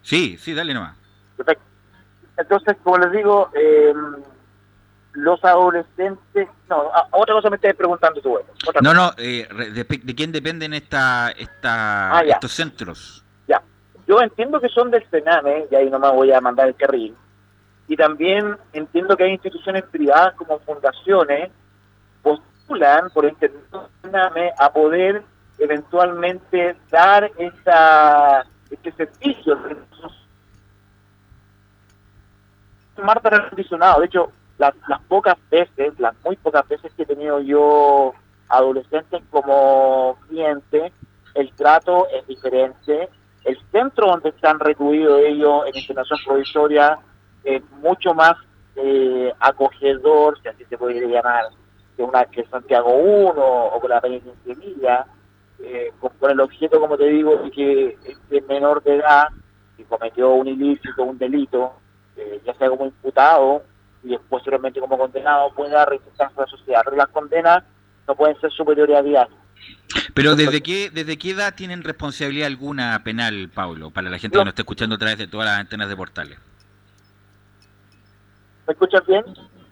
[0.01, 0.97] Sí, sí, dale nomás.
[1.37, 1.63] Perfecto.
[2.37, 4.23] Entonces, como les digo, em,
[5.13, 6.49] los adolescentes...
[6.69, 8.37] No, otra cosa me estás preguntando tú.
[8.81, 13.23] No, no, eh, de, quién dependen esta, esta, ah, estos centros?
[13.47, 13.61] Ya,
[14.07, 17.15] yo entiendo que son del Sename, y ahí nomás voy a mandar el carril,
[17.87, 21.51] y también entiendo que hay instituciones privadas como fundaciones
[23.13, 25.23] por internet a poder
[25.59, 29.57] eventualmente dar esa, este servicio.
[33.03, 33.99] Marta recondicionado.
[33.99, 38.13] De hecho, las, las pocas veces, las muy pocas veces que he tenido yo
[38.49, 40.91] adolescentes como cliente,
[41.33, 43.09] el trato es diferente.
[43.43, 46.97] El centro donde están recluidos ellos en internación provisoria
[47.43, 48.33] es mucho más
[48.75, 51.45] eh, acogedor, si así se puede llamar,
[51.95, 55.05] que una que Santiago 1 o con la Sevilla,
[55.59, 59.27] eh, con, el objeto, como te digo, de que este menor de edad
[59.77, 61.73] que cometió un ilícito, un delito,
[62.17, 63.63] eh, ya sea como imputado
[64.03, 66.81] y posteriormente como condenado, pueda reinsertarse a la sociedad.
[66.83, 67.63] Pero las condenas
[68.07, 69.19] no pueden ser superiores a 10
[70.13, 74.43] Pero ¿desde qué, ¿desde qué edad tienen responsabilidad alguna penal, Pablo, para la gente que
[74.43, 76.39] nos está escuchando a través de todas las antenas de portales?
[78.67, 79.23] ¿Me escuchas bien?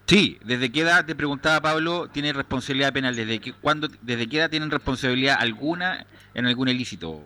[0.06, 3.16] Sí, ¿desde qué edad, te preguntaba Pablo, tiene responsabilidad penal?
[3.16, 7.22] ¿Desde qué, cuándo, ¿Desde qué edad tienen responsabilidad alguna en algún ilícito?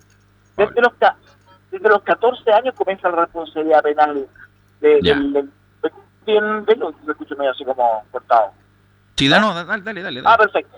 [0.55, 0.93] Desde los,
[1.71, 4.27] desde los 14 años comienza la responsabilidad penal
[4.81, 5.49] de, del,
[6.25, 8.51] bien, lo escucho medio así como cortado.
[9.15, 10.21] Sí, dale, dale, dale, dale.
[10.25, 10.77] Ah, perfecto.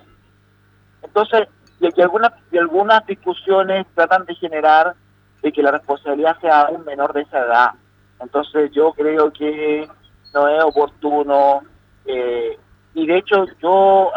[1.01, 1.47] Entonces,
[1.79, 4.95] y que algunas, y algunas discusiones tratan de generar
[5.41, 7.71] de que la responsabilidad sea un menor de esa edad.
[8.19, 9.87] Entonces yo creo que
[10.33, 11.61] no es oportuno
[12.05, 12.57] eh,
[12.93, 14.11] y de hecho yo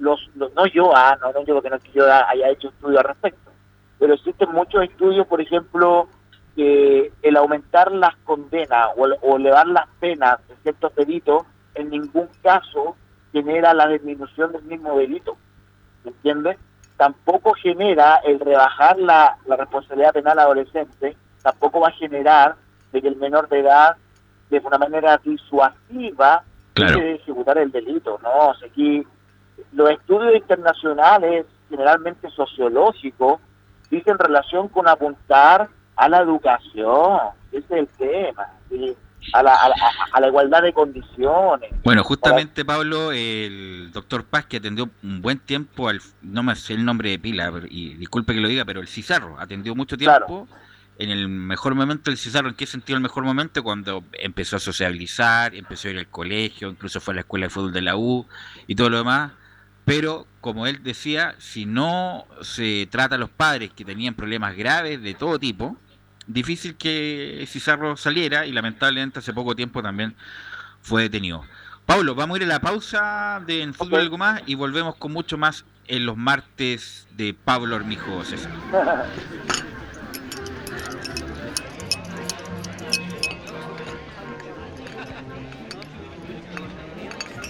[0.00, 3.08] los, no yo ah, no, no digo que no que yo haya hecho estudios al
[3.08, 3.50] respecto
[3.98, 6.08] pero existen muchos estudios por ejemplo
[6.58, 11.44] que el aumentar las condenas o, o elevar las penas de ciertos delitos
[11.76, 12.96] en ningún caso
[13.32, 15.36] genera la disminución del mismo delito
[16.02, 16.58] ¿me entiendes?
[16.96, 22.56] tampoco genera el rebajar la, la responsabilidad penal adolescente tampoco va a generar
[22.92, 23.96] de que el menor de edad
[24.50, 26.42] de una manera disuasiva
[26.74, 28.18] de ejecutar el delito.
[28.22, 29.06] No, aquí
[29.72, 33.40] los estudios internacionales, generalmente sociológicos,
[33.90, 37.18] dicen relación con apuntar a la educación.
[37.52, 38.46] Ese es el tema.
[39.32, 39.52] A la,
[40.12, 41.70] a, la, igualdad de condiciones.
[41.84, 46.74] Bueno, justamente Pablo, el doctor Paz, que atendió un buen tiempo, al, no me sé
[46.74, 50.48] el nombre de pila, y disculpe que lo diga, pero el Cizarro atendió mucho tiempo
[50.98, 53.62] en el mejor momento del Cizarro, ¿en qué sentido el mejor momento?
[53.62, 57.50] Cuando empezó a socializar, empezó a ir al colegio, incluso fue a la escuela de
[57.50, 58.26] fútbol de la U
[58.66, 59.32] y todo lo demás.
[59.84, 65.00] Pero, como él decía, si no se trata a los padres que tenían problemas graves
[65.02, 65.76] de todo tipo,
[66.28, 70.14] difícil que Cizarro saliera y lamentablemente hace poco tiempo también
[70.80, 71.42] fue detenido.
[71.86, 75.12] Pablo, vamos a ir a la pausa de en Fútbol Algo Más y volvemos con
[75.12, 78.52] mucho más en los martes de Pablo Hormijo César.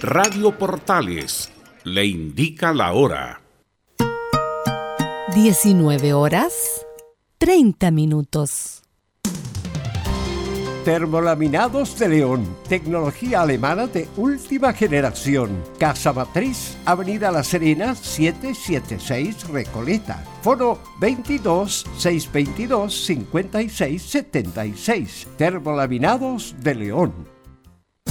[0.01, 1.51] Radio Portales
[1.83, 3.41] le indica la hora.
[5.35, 6.78] 19 horas
[7.39, 8.81] 30 minutos.
[10.83, 15.63] Termolaminados de León, tecnología alemana de última generación.
[15.77, 20.21] Casa Matriz, Avenida La Serena, 776 Recoleta.
[20.41, 25.27] Foro 22 622 56 76.
[25.37, 27.13] Termolaminados de León.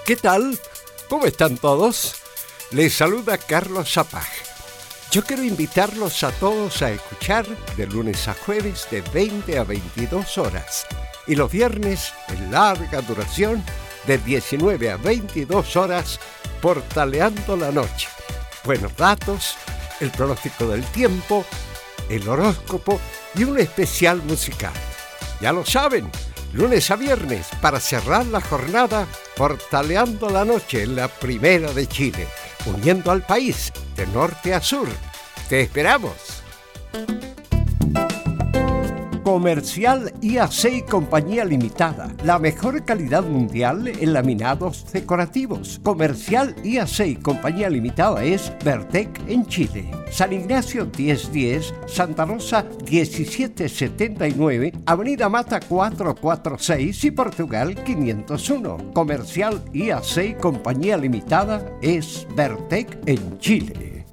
[0.05, 0.59] ¿Qué tal?
[1.09, 2.26] ¿Cómo están todos?
[2.71, 4.27] Les saluda Carlos Zapag.
[5.09, 7.45] Yo quiero invitarlos a todos a escuchar
[7.77, 10.85] de lunes a jueves de 20 a 22 horas
[11.27, 13.63] y los viernes en larga duración
[14.05, 16.19] de 19 a 22 horas
[16.61, 18.09] portaleando la noche.
[18.65, 19.55] Buenos datos,
[20.01, 21.45] el pronóstico del tiempo,
[22.09, 22.99] el horóscopo
[23.35, 24.73] y un especial musical.
[25.39, 26.11] Ya lo saben,
[26.51, 32.27] lunes a viernes para cerrar la jornada portaleando la noche en la primera de Chile,
[32.67, 34.87] uniendo al país de norte a sur.
[35.49, 36.43] Te esperamos.
[39.27, 42.15] Comercial IAC Compañía Limitada.
[42.23, 45.81] La mejor calidad mundial en laminados decorativos.
[45.83, 49.91] Comercial IAC Compañía Limitada es Vertec en Chile.
[50.09, 58.93] San Ignacio 1010, Santa Rosa 1779, Avenida Mata 446 y Portugal 501.
[58.93, 64.05] Comercial IAC y Compañía Limitada es Vertec en Chile.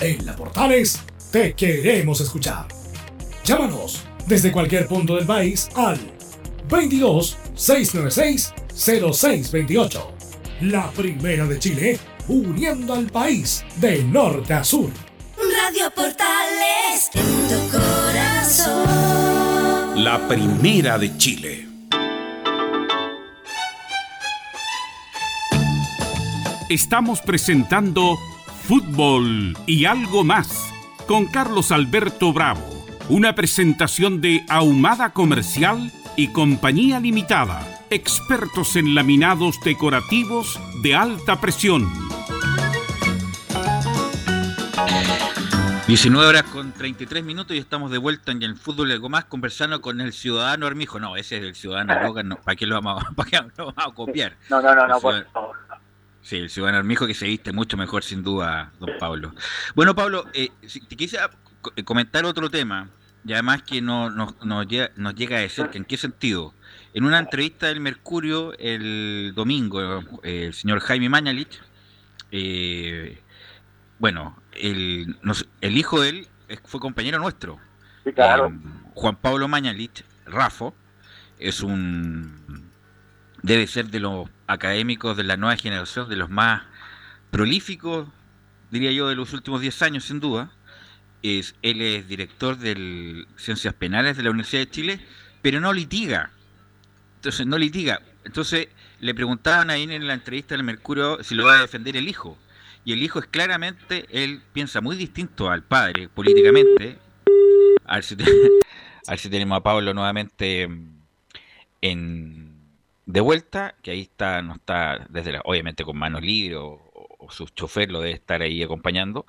[0.00, 2.77] En la Portales te queremos escuchar.
[3.48, 5.98] Llámanos desde cualquier punto del país al
[6.68, 10.12] 22 696 0628.
[10.60, 14.90] La primera de Chile, uniendo al país de norte a sur.
[15.38, 18.84] Radio Portales en tu corazón.
[20.04, 21.66] La primera de Chile.
[26.68, 28.18] Estamos presentando
[28.64, 30.50] Fútbol y algo más
[31.06, 32.77] con Carlos Alberto Bravo.
[33.08, 37.66] Una presentación de Ahumada Comercial y Compañía Limitada.
[37.90, 41.90] Expertos en laminados decorativos de alta presión.
[45.86, 49.80] 19 horas con 33 minutos y estamos de vuelta en el fútbol algo más conversando
[49.80, 51.00] con el ciudadano Armijo.
[51.00, 53.72] No, ese es el ciudadano Logan, no, ¿para qué lo vamos, a- para qué lo
[53.72, 54.36] vamos a copiar?
[54.50, 55.56] No, no, no, no, por favor.
[56.20, 59.32] Sí, el ciudadano Armijo que se viste mucho mejor sin duda, don Pablo.
[59.74, 61.30] Bueno, Pablo, eh, si te quisiera
[61.62, 62.90] co- eh, comentar otro tema,
[63.28, 66.54] y además que no, no- nos llega, nos llega de cerca, ¿en qué sentido?
[66.94, 71.60] En una entrevista del Mercurio el domingo, el señor Jaime Mañalich,
[72.32, 73.20] eh,
[73.98, 76.28] bueno, el, nos- el hijo de él
[76.64, 77.58] fue compañero nuestro,
[78.04, 78.46] Sí, claro.
[78.48, 78.52] eh,
[78.94, 80.74] Juan Pablo Mañalich, Rafo,
[81.38, 82.66] es un
[83.42, 86.62] debe ser de los académicos de la nueva generación, de los más
[87.30, 88.08] prolíficos,
[88.70, 90.50] diría yo, de los últimos 10 años, sin duda.
[91.22, 95.00] Es, él es director de Ciencias Penales de la Universidad de Chile,
[95.42, 96.30] pero no litiga.
[97.16, 98.00] Entonces, no litiga.
[98.24, 98.68] Entonces,
[99.00, 102.38] le preguntaban ahí en la entrevista del Mercurio si lo va a defender el hijo.
[102.84, 106.98] Y el hijo es claramente, él piensa muy distinto al padre políticamente.
[107.84, 108.16] A ver si,
[109.30, 110.88] tenemos a Pablo nuevamente mm,
[111.82, 112.52] en,
[113.06, 116.80] de vuelta, que ahí está, no está, desde la- obviamente con manos libres o,
[117.18, 119.26] o su chofer lo debe estar ahí acompañando,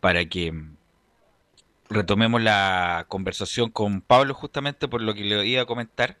[0.00, 0.76] para que mm,
[1.90, 6.18] retomemos la conversación con Pablo justamente por lo que le iba a comentar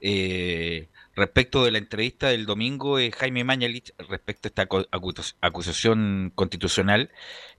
[0.00, 5.34] eh, respecto de la entrevista del domingo de Jaime Mañalich respecto a esta acu- acu-
[5.40, 7.10] acusación constitucional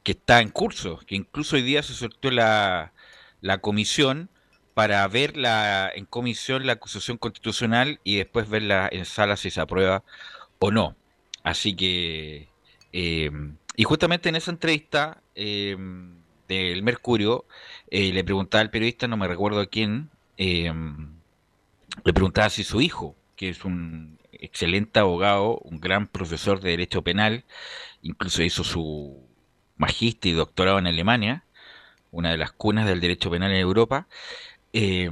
[0.03, 2.93] que está en curso, que incluso hoy día se sorteó la,
[3.41, 4.29] la comisión
[4.73, 9.59] para ver la, en comisión la acusación constitucional y después verla en sala si se
[9.61, 10.03] aprueba
[10.59, 10.95] o no.
[11.43, 12.47] Así que,
[12.93, 13.31] eh,
[13.75, 15.75] y justamente en esa entrevista eh,
[16.55, 17.45] del Mercurio,
[17.89, 20.71] eh, le preguntaba al periodista, no me recuerdo a quién, eh,
[22.03, 27.03] le preguntaba si su hijo, que es un excelente abogado, un gran profesor de Derecho
[27.03, 27.45] Penal,
[28.01, 29.21] incluso hizo su
[29.77, 31.43] magíster y doctorado en Alemania,
[32.11, 34.07] una de las cunas del derecho penal en Europa,
[34.73, 35.09] eh,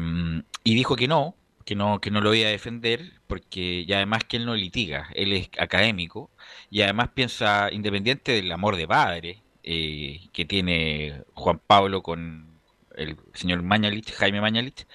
[0.63, 4.38] y dijo que no, que no, que no lo iba a defender, porque además que
[4.38, 6.32] él no litiga, él es académico,
[6.71, 12.47] y además piensa, independiente del amor de padre eh, que tiene Juan Pablo con
[12.95, 14.88] el señor Mañalich, Jaime Mañalich,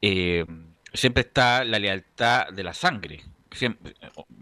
[0.00, 0.46] eh,
[0.94, 3.94] siempre está la lealtad de la sangre, siempre,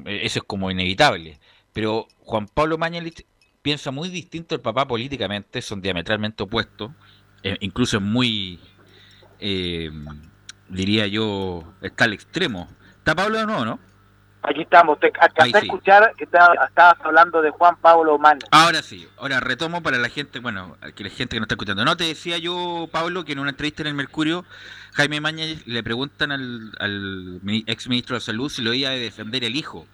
[0.05, 1.41] eso es como inevitable,
[1.73, 3.25] pero Juan Pablo Mañalich
[3.63, 6.93] piensa muy distinto al papá políticamente, son diametralmente opuestos,
[7.43, 8.61] eh, incluso es muy,
[9.41, 9.91] eh,
[10.69, 12.69] diría yo, está al extremo.
[12.99, 13.81] ¿Está Pablo de nuevo, no?
[14.49, 14.99] Aquí estamos.
[15.01, 15.67] Te alcancé Ahí a sí.
[15.67, 18.41] escuchar que estaba- estabas hablando de Juan Pablo Mano.
[18.53, 21.85] Ahora sí, ahora retomo para la gente, bueno, que la gente que nos está escuchando.
[21.85, 24.45] No, te decía yo, Pablo, que en una entrevista en el Mercurio,
[24.95, 29.43] Jaime Mañez le preguntan al, al ex ministro de Salud si lo iba a defender
[29.45, 29.87] el hijo.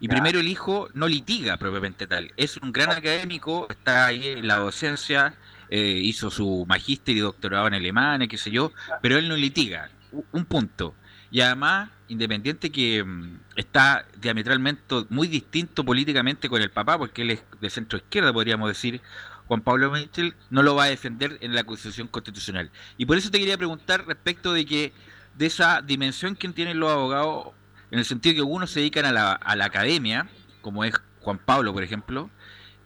[0.00, 0.12] Y Ya.
[0.14, 2.30] primero el hijo no litiga propiamente tal.
[2.36, 5.34] Es un gran académico, está ahí en la docencia,
[5.70, 8.70] eh, hizo su magíster y doctorado en Alemania, qué sé yo,
[9.02, 9.88] pero él no litiga.
[10.32, 10.94] Un punto.
[11.30, 17.32] Y además, independiente que mm, está diametralmente muy distinto políticamente con el papá, porque él
[17.32, 19.00] es de centro izquierda, podríamos decir,
[19.46, 22.70] Juan Pablo Mitchell no lo va a defender en la acusación constitucional.
[22.96, 24.92] Y por eso te quería preguntar respecto de que
[25.36, 27.54] de esa dimensión que tienen los abogados,
[27.90, 30.28] en el sentido que algunos se dedican a la, a la academia,
[30.60, 32.30] como es Juan Pablo, por ejemplo,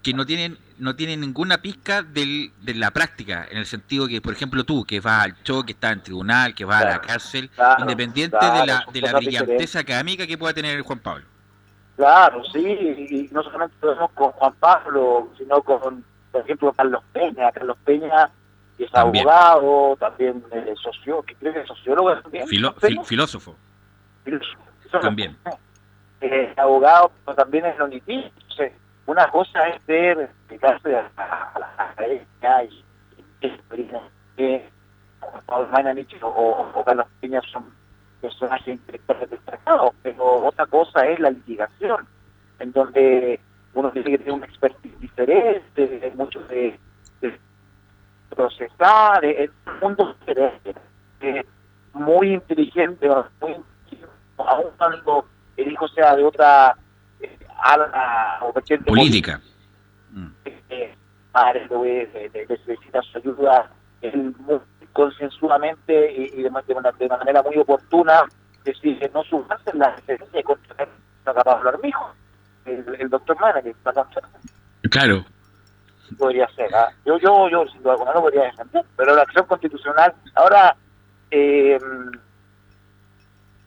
[0.02, 4.20] que no tienen no tienen ninguna pizca del, de la práctica, en el sentido que,
[4.20, 6.90] por ejemplo, tú, que vas al show, que estás en tribunal, que vas a la
[6.98, 10.82] Claro, cárcel, claro, independiente claro, de la, de la brillanteza académica que pueda tener el
[10.82, 11.24] Juan Pablo.
[11.96, 17.02] Claro, sí, y no solamente lo vemos con Juan Pablo, sino con, por ejemplo, Carlos
[17.12, 17.52] Peña.
[17.52, 18.30] Carlos Peña
[18.76, 19.28] que es También.
[19.28, 22.48] abogado, también eh, sociólogo, que creo que es sociólogo también.
[22.48, 23.56] Filósofo,
[25.00, 25.36] también.
[26.20, 28.32] eh, abogado, pero también es litigia.
[29.06, 30.30] Una cosa es ver,
[30.62, 32.84] a, a la academia y
[34.36, 34.70] que
[35.46, 37.64] Pablo Mañanich o, o, Carlos Peña son
[38.20, 42.06] personajes intelectuales destacados, pero otra cosa es la litigación,
[42.58, 43.40] en donde
[43.74, 46.78] uno tiene que tener una expertise diferente, de mucho de,
[48.30, 50.74] procesar, es un mundo diferente,
[51.92, 53.06] muy inteligente,
[53.40, 53.56] muy
[54.38, 55.26] aún cuando
[55.56, 56.74] el hijo sea de otra
[58.42, 59.40] o vertiente Política.
[60.70, 60.94] eh,
[61.32, 63.70] padre le, le- le necesita su ayuda
[64.92, 66.50] consensuadamente y, y de,
[66.98, 68.22] de manera muy oportuna
[68.64, 70.88] decide no sumarse en la diferencia de contratar
[71.24, 72.12] a Pablo Armijo,
[72.64, 74.28] el, el doctor Mana, que está cansado.
[74.90, 75.24] Claro.
[76.18, 76.72] podría ser.
[76.74, 76.90] ¿ah?
[77.06, 80.76] Yo, yo, yo, sin duda alguna, lo podría defender, pero la acción constitucional, ahora,
[81.30, 81.78] eh,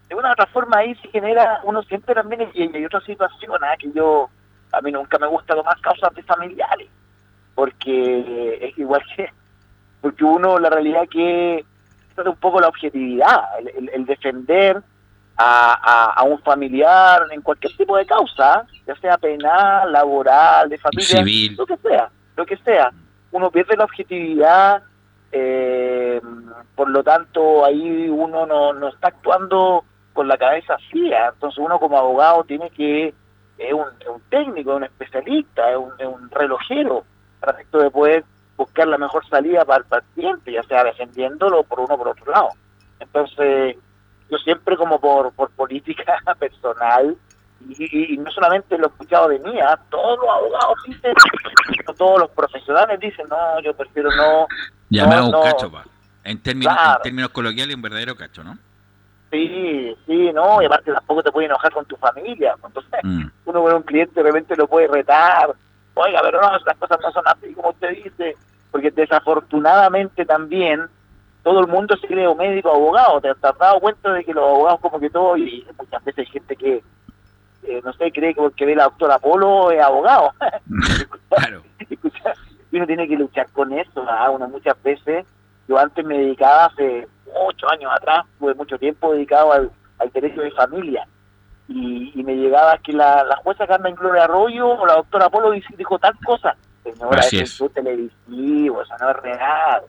[0.10, 3.64] de una u otra forma ahí se genera, uno siempre también, y hay otra situación,
[3.64, 3.76] ¿ah?
[3.78, 4.30] que yo,
[4.72, 6.88] a mí nunca me gusta tomar causas de familiares,
[7.56, 9.30] porque es igual que,
[10.01, 14.82] porque uno, la realidad que es un poco la objetividad, el, el- el defender
[15.38, 20.78] a, a- a un familiar en cualquier tipo de causa, ya sea penal, laboral, de
[20.78, 21.56] familia, Civil.
[21.58, 22.91] lo que sea, lo que sea.
[23.32, 24.84] Uno pierde la objetividad,
[25.32, 26.22] eh,
[26.76, 29.84] por lo tanto ahí uno no, no está actuando
[30.16, 33.13] con la cabeza fría, entonces uno como abogado tiene que,
[33.57, 37.03] es un, es un técnico, es un especialista, es un, es un relojero,
[37.39, 38.24] para efecto de poder
[38.57, 42.32] buscar la mejor salida para el paciente, ya sea defendiéndolo por uno o por otro
[42.32, 42.49] lado.
[42.99, 43.76] Entonces,
[44.32, 47.16] yo siempre como por, por política personal,
[47.68, 49.78] y, no solamente lo he escuchado de mí, ¿ah?
[49.89, 51.13] todos los abogados dicen,
[51.97, 54.47] todos los profesionales dicen, no, yo prefiero no,
[54.89, 55.41] Llamar a No, un no.
[55.41, 55.84] cacho, pa.
[56.24, 56.97] En términos, Claro.
[56.97, 58.57] en términos coloquiales, un verdadero cacho, ¿no?
[59.36, 63.27] Sí, sí, no, y aparte tampoco te puede enojar con tu familia, entonces Mm.
[63.45, 65.53] uno con un cliente de repente lo puede retar,
[65.93, 68.36] oiga, pero no, las cosas no son así como usted dice,
[68.71, 70.88] porque desafortunadamente también
[71.43, 74.43] todo el mundo se cree o médico abogado, te, has dado cuenta de que los
[74.43, 76.83] abogados como que todo, y muchas veces hay gente que,
[77.63, 80.31] eh, no sé, cree que porque ve la doctora Polo es abogado.
[81.29, 81.63] Claro.
[82.71, 84.29] Uno tiene que luchar con eso, ¿ah?
[84.29, 85.25] uno muchas veces,
[85.67, 90.41] yo antes me dedicaba hace ocho años atrás, tuve mucho tiempo dedicado al, al derecho
[90.41, 91.07] de familia,
[91.67, 95.51] y, y me llegaba que la, la jueza Carmen Gloria Arroyo o la doctora Polo
[95.51, 97.61] dijo tal cosa, señora, Así eso es.
[97.61, 99.81] un televisivo, eso no es real,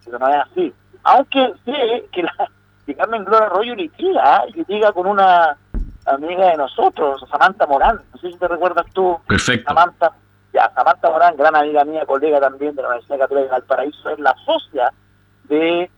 [0.00, 0.74] eso no es así.
[1.04, 2.50] Aunque sé que, la,
[2.86, 4.44] que Carmen Gloria Arroyo litiga, ¿ah?
[4.48, 5.56] y litiga con una
[6.04, 9.68] amiga de nosotros, Samantha Morán, no sé si te recuerdas tú, Perfecto.
[9.68, 10.12] Samantha,
[10.52, 14.18] ya, Samantha Morán, gran amiga mía, colega también de la Universidad Católica de Valparaíso, es
[14.18, 14.92] la socia
[15.44, 15.90] de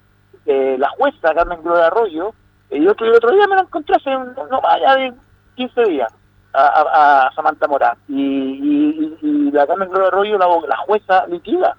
[0.46, 2.32] eh, la jueza Carmen Gloria Arroyo,
[2.70, 5.12] y el otro, el otro día me la encontré hace no allá de
[5.56, 6.12] 15 días
[6.52, 11.76] a, a- a Samantha Morán, y, y- la Carmen Gloria Arroyo, la, la jueza litiga,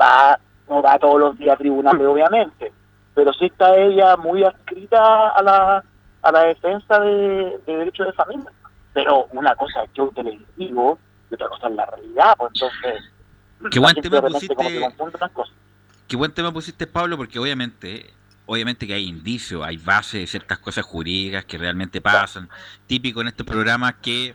[0.00, 0.38] va,
[0.68, 2.72] no va todos los días a tribunales, obviamente,
[3.14, 5.84] pero sí está ella muy adscrita a la,
[6.22, 8.50] a la defensa de, de derechos de familia.
[8.92, 10.98] Pero una cosa es show televisivo
[11.30, 13.02] y otra cosa es la realidad, pues entonces...
[13.70, 14.78] Qué buen tema como que
[16.08, 18.10] Qué buen tema pusiste, Pablo, porque obviamente,
[18.46, 22.48] obviamente que hay indicios, hay bases de ciertas cosas jurídicas que realmente pasan.
[22.86, 24.34] Típico en estos programas que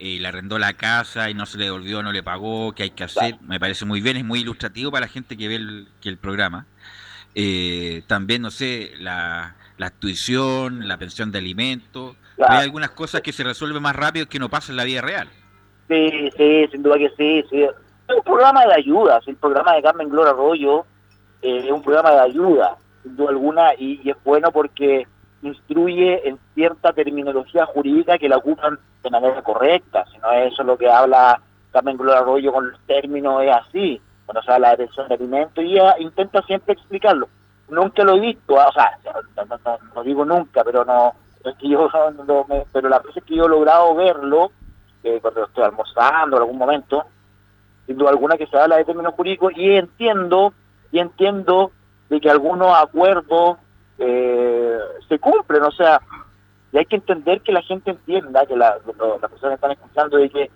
[0.00, 2.90] eh, le arrendó la casa y no se le devolvió, no le pagó, que hay
[2.90, 3.36] que hacer.
[3.42, 6.18] Me parece muy bien, es muy ilustrativo para la gente que ve el, que el
[6.18, 6.66] programa.
[7.34, 12.16] Eh, también, no sé, la, la tuición, la pensión de alimentos.
[12.48, 15.28] Hay algunas cosas que se resuelven más rápido que no pasa en la vida real.
[15.88, 17.64] Sí, sí, sin duda que sí, sí.
[18.08, 20.86] Un programa de ayuda, sí, el programa de Carmen Gloria Arroyo
[21.42, 25.06] eh, es un programa de ayuda, sin duda alguna, y, es bueno porque
[25.42, 30.66] instruye en cierta terminología jurídica que la ocupan de manera correcta, si no eso es
[30.66, 31.40] lo que habla
[31.70, 35.64] Carmen Gloria Arroyo con los términos, es así, cuando se habla de pensión de alimentos,
[35.64, 37.28] y ella intenta siempre explicarlo.
[37.68, 38.98] Nunca lo he visto, ah, o sea,
[39.36, 41.12] no, no- digo nunca, pero no,
[41.44, 41.88] es que yo,
[42.48, 44.50] me- pero las veces que yo he logrado verlo,
[45.04, 47.04] eh, cuando estoy almorzando en algún momento,
[47.88, 50.52] sin duda alguna que se habla de términos jurídicos y entiendo,
[50.92, 51.72] y entiendo
[52.10, 53.56] de que algunos acuerdos
[53.96, 54.78] eh,
[55.08, 55.98] se cumplen, o sea,
[56.70, 58.76] y hay que entender que la gente entienda, que la,
[59.22, 60.50] las personas están escuchando, de que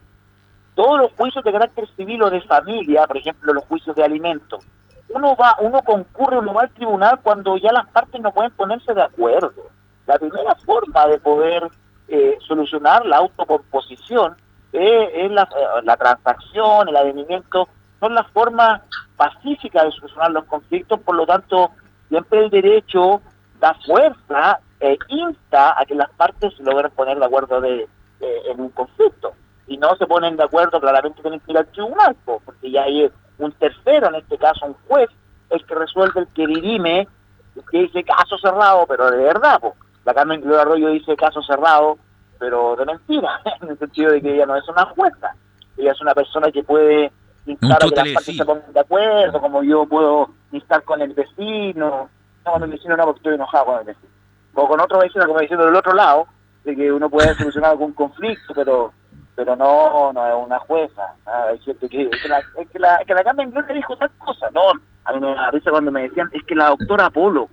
[0.74, 4.62] todos los juicios de carácter civil o de familia, por ejemplo, los juicios de alimentos,
[5.08, 8.92] uno va, uno concurre, uno va al tribunal cuando ya las partes no pueden ponerse
[8.92, 9.70] de acuerdo.
[10.06, 11.66] La primera forma de poder
[12.08, 14.36] eh, solucionar la autocomposición
[14.72, 17.68] eh, es la, eh, la transacción, el avenimiento,
[18.00, 18.82] son las formas
[19.16, 21.70] pacíficas de solucionar los conflictos, por lo tanto,
[22.08, 23.20] siempre el derecho
[23.60, 27.88] da fuerza e insta a que las partes se logren poner de acuerdo de,
[28.20, 29.34] en un conflicto.
[29.66, 32.82] Si no se ponen de acuerdo, claramente tienen que ir al tribunal, po, porque ya
[32.82, 33.08] hay
[33.38, 35.08] un tercero, en este caso un juez,
[35.50, 37.08] el que resuelve, el que dirime,
[37.54, 39.76] el que dice caso cerrado, pero de verdad, po.
[40.04, 41.98] la Carmen Gloria Arroyo dice caso cerrado,
[42.42, 45.32] pero de mentira, en el sentido de que ella no es una jueza,
[45.76, 47.12] ella es una persona que puede
[47.46, 51.14] instar a que las partes se pongan de acuerdo, como yo puedo instar con el
[51.14, 52.10] vecino,
[52.44, 54.08] no con el vecino no porque estoy enojado con el vecino,
[54.54, 56.26] o con otro vecino como diciendo del otro lado,
[56.64, 58.92] de que uno puede solucionar algún conflicto, pero
[59.36, 61.14] pero no, no es una jueza.
[61.26, 61.46] ¿ah?
[61.48, 64.10] Hay gente que, es que la, es que la, que la Carmen Gloria dijo tal
[64.18, 64.50] cosa.
[64.52, 64.72] No,
[65.04, 67.48] a mí me da risa cuando me decían, es que la doctora Apolo.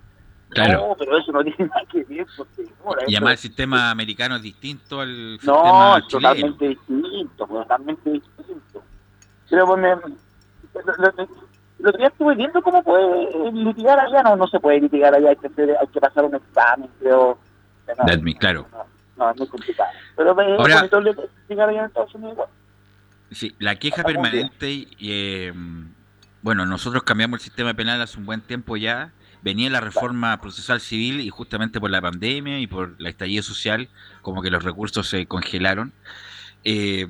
[0.50, 0.88] Claro.
[0.90, 2.26] No, pero eso no tiene nada que ver.
[2.36, 6.30] Porque, no, Y además el sistema americano es distinto al no, sistema es chileno.
[6.30, 8.84] totalmente distinto, totalmente distinto.
[9.50, 11.28] Pero pues, me, lo,
[11.80, 15.30] lo- que ya estuve viendo cómo puede litigar allá, no, no se puede litigar allá,
[15.30, 17.38] hay que, hacer- hay que pasar un examen, creo.
[17.88, 18.68] No, That claro.
[19.18, 19.90] no, es muy complicado.
[20.16, 21.02] Pero me Ahora- es bonito
[21.48, 22.50] litigar allá en Estados Unidos igual.
[23.32, 25.54] Sí, la queja permanente, y, eh,
[26.42, 29.12] bueno, nosotros cambiamos el sistema penal hace un buen tiempo ya,
[29.42, 33.90] venía la reforma procesal civil y justamente por la pandemia y por la estallido social,
[34.22, 35.94] como que los recursos se congelaron.
[36.64, 37.08] Eh,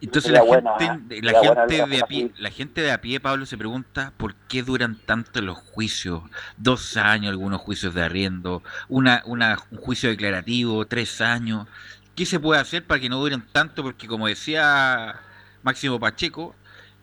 [0.00, 1.22] entonces la bueno, gente, ¿eh?
[1.22, 4.62] la gente de a pie, la gente de a pie, Pablo, se pregunta por qué
[4.62, 6.22] duran tanto los juicios,
[6.58, 11.66] dos años algunos juicios de arriendo, una, una, un juicio declarativo, tres años.
[12.14, 13.82] ¿Qué se puede hacer para que no duren tanto?
[13.82, 15.20] Porque como decía
[15.62, 16.54] Máximo Pacheco,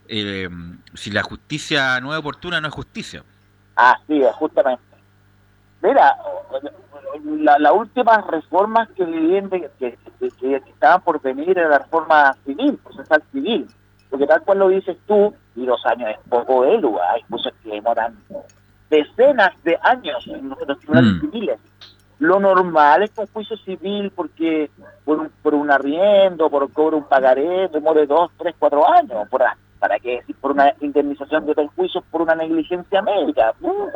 [0.08, 0.50] eh,
[0.94, 3.24] si la justicia no es oportuna, no es justicia.
[3.76, 4.84] Así es, justamente.
[5.82, 6.16] Mira,
[7.26, 9.06] la- las últimas reformas que
[9.80, 13.68] que, que- que estaban por venir era la reforma civil, procesal civil.
[14.10, 17.54] Porque tal cual lo dices tú, y dos años es poco de lugar, hay cosas
[17.64, 18.16] que demoran
[18.90, 21.20] decenas de años en los, en los tribunales Mm.
[21.22, 21.60] civiles.
[22.20, 24.70] Lo normal es que un juicio civil, porque
[25.04, 29.28] por un, por un arriendo, por cobro un pagaré, demore dos, tres, cuatro años.
[29.30, 29.42] Por,
[29.84, 30.34] ¿Para qué decir?
[30.40, 33.50] Por una indemnización de tal juicio por una negligencia médica.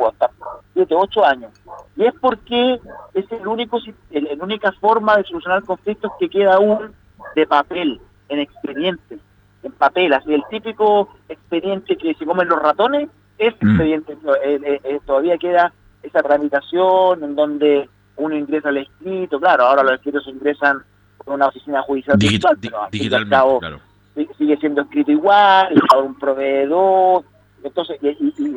[0.06, 0.30] Hasta
[0.74, 1.50] siete, ocho años.
[1.96, 2.78] Y es porque
[3.14, 3.78] es el único,
[4.10, 6.92] la única forma de solucionar conflictos que queda aún
[7.34, 9.18] de papel, en expediente,
[9.62, 10.12] en papel.
[10.12, 13.08] Así el típico expediente que se comen los ratones,
[13.38, 13.68] es Mm.
[13.70, 14.12] expediente.
[14.12, 15.72] eh, eh, eh, todavía queda
[16.02, 19.40] esa tramitación en donde uno ingresa al escrito.
[19.40, 20.82] Claro, ahora los escritos ingresan
[21.24, 23.80] por una oficina judicial Digi- virtual, pero al cabo, claro.
[24.26, 27.24] Si- sigue siendo escrito igual, por un proveedor,
[27.62, 28.08] entonces, y,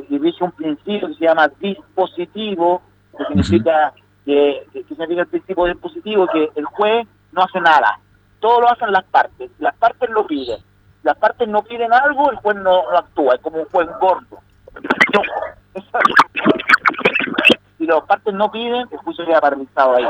[0.09, 2.81] y- rige un principio que se llama dispositivo,
[3.17, 3.93] que significa
[4.25, 7.99] que, que- significa el principio dispositivo, que el juez no hace nada,
[8.39, 10.59] todo lo hacen las partes, las partes lo piden,
[11.03, 14.37] las partes no piden algo, el juez no, no actúa, es como un juez gordo.
[17.77, 20.07] Si las partes no piden, el juicio queda paralizado ahí.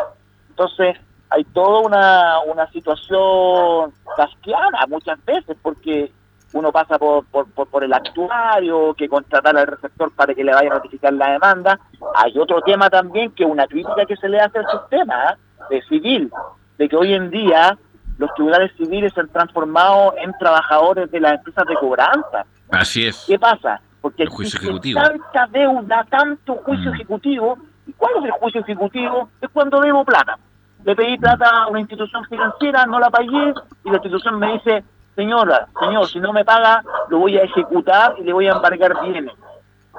[0.49, 0.97] Entonces,
[1.31, 6.11] hay toda una, una situación casquiana muchas veces, porque
[6.53, 10.53] uno pasa por, por, por, por el actuario, que contratar al receptor para que le
[10.53, 11.79] vaya a notificar la demanda.
[12.15, 15.35] Hay otro tema también, que una crítica que se le hace al sistema ¿eh?
[15.69, 16.29] de civil,
[16.77, 17.77] de que hoy en día
[18.17, 22.45] los tribunales civiles se han transformado en trabajadores de las empresas de cobranza.
[22.69, 23.23] Así es.
[23.27, 23.79] ¿Qué pasa?
[24.01, 24.99] Porque El juicio ejecutivo.
[25.01, 26.95] tanta deuda, tanto juicio Mm.
[26.95, 27.57] ejecutivo.
[27.87, 29.29] ¿Y cuál es el juicio ejecutivo?
[29.39, 30.37] Es cuando debo plata.
[30.83, 33.53] Le pedí plata a una institución financiera, no la pagué,
[33.83, 34.83] y la institución me dice,
[35.15, 39.01] señora, señor, si no me paga, lo voy a ejecutar y le voy a embargar
[39.03, 39.33] bienes.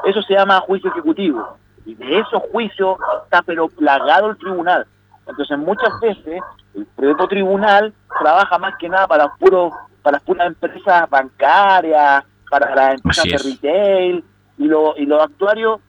[0.04, 1.56] Eso se llama juicio ejecutivo.
[1.84, 4.86] Y de esos juicios está pero plagado el tribunal.
[5.26, 6.42] Entonces muchas veces
[6.74, 9.72] el propio tribunal trabaja más que nada para puros,
[10.02, 14.24] para las puras empresas bancarias, para las empresas de retail
[14.58, 15.80] y, lo, y los actuarios,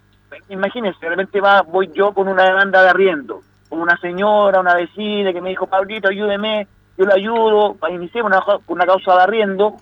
[0.49, 3.41] imagínense, de repente va, voy yo con una demanda de arriendo,
[3.73, 8.23] con una señora, una vecina que me dijo, Pablito, ayúdeme, yo le ayudo, para iniciar
[8.23, 9.77] una, una causa de arriendo,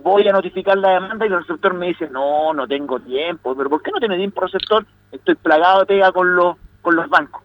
[0.00, 3.68] voy a notificar la demanda y el receptor me dice, no, no tengo tiempo, pero
[3.68, 4.86] ¿por qué no tiene tiempo receptor?
[5.10, 7.42] Estoy plagado de pega con los, con los bancos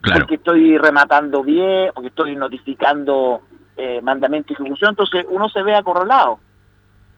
[0.00, 0.22] Claro.
[0.22, 3.42] porque estoy rematando bien, porque estoy notificando
[3.76, 6.40] eh, mandamiento y ejecución, entonces uno se ve acorralado.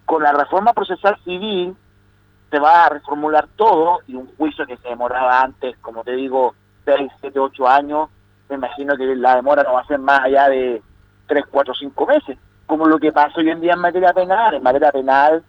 [0.04, 1.74] Con la reforma procesal civil
[2.50, 6.54] se va a reformular todo y un juicio que se demoraba antes, como te digo,
[6.96, 8.08] 6, 7, 8 años,
[8.48, 10.82] me imagino que la demora no va a ser más allá de
[11.26, 14.54] 3, 4, 5 meses, como lo que pasa hoy en día en materia penal.
[14.54, 15.44] En materia penal,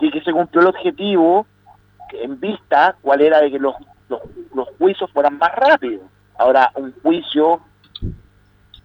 [0.00, 1.46] y que se cumplió el objetivo
[2.12, 3.74] en vista, cuál era de que los,
[4.08, 4.20] los,
[4.54, 6.06] los juicios fueran más rápidos.
[6.38, 7.60] Ahora, un juicio,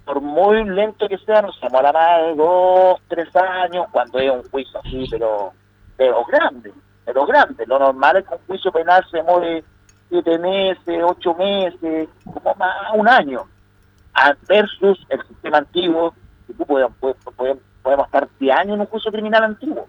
[0.05, 4.31] por muy lento que sea, no se demora más de dos, tres años, cuando es
[4.31, 5.53] un juicio así, pero,
[5.97, 6.73] pero grande,
[7.05, 7.65] pero grande.
[7.67, 9.63] Lo normal es que un juicio penal se demore
[10.11, 13.45] siete meses, ocho meses, como más un año,
[14.47, 16.13] versus el sistema antiguo,
[16.45, 19.87] que tú podemos, podemos, podemos estar 10 años en un juicio criminal antiguo.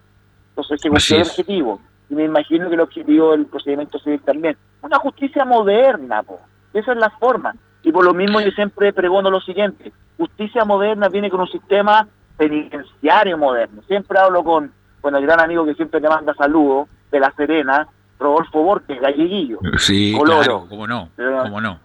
[0.51, 1.31] Entonces Así cumplió el es.
[1.31, 1.81] objetivo.
[2.09, 4.57] Y me imagino que el objetivo del procedimiento civil también.
[4.81, 6.39] Una justicia moderna, po.
[6.73, 7.55] esa es la forma.
[7.83, 12.07] Y por lo mismo yo siempre pregono lo siguiente, justicia moderna viene con un sistema
[12.37, 13.83] penitenciario moderno.
[13.89, 17.89] Siempre hablo con, con el gran amigo que siempre te manda saludos, de La Serena,
[18.23, 19.59] Rodolfo Borges, galleguillo.
[19.79, 20.39] Sí, Coloro.
[20.39, 21.79] claro, cómo no, cómo no.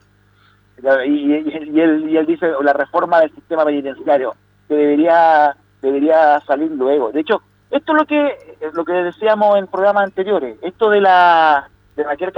[1.06, 4.36] Y, y- y él, y él dice la reforma del sistema penitenciario,
[4.68, 7.12] que debería debería salir luego.
[7.12, 8.38] De hecho, esto es lo que
[8.74, 12.32] lo que decíamos en programas anteriores, esto de la de Raquel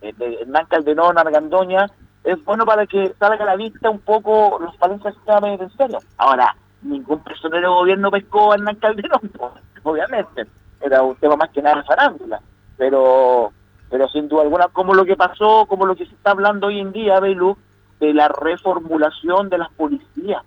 [0.00, 1.86] de, de Hernán Calderón Argandoña,
[2.24, 5.98] es bueno para que salga a la vista un poco los falencias del sistema penitenciario.
[6.18, 9.52] Ahora, ningún personero de gobierno pescó a Hernán Calderón, pues,
[9.84, 10.44] obviamente.
[10.80, 12.40] Era un tema más que nada de farándula.
[12.84, 13.50] Pero,
[13.88, 16.80] pero sin duda alguna, como lo que pasó, como lo que se está hablando hoy
[16.80, 17.56] en día, Belu,
[17.98, 20.42] de la reformulación de las policías.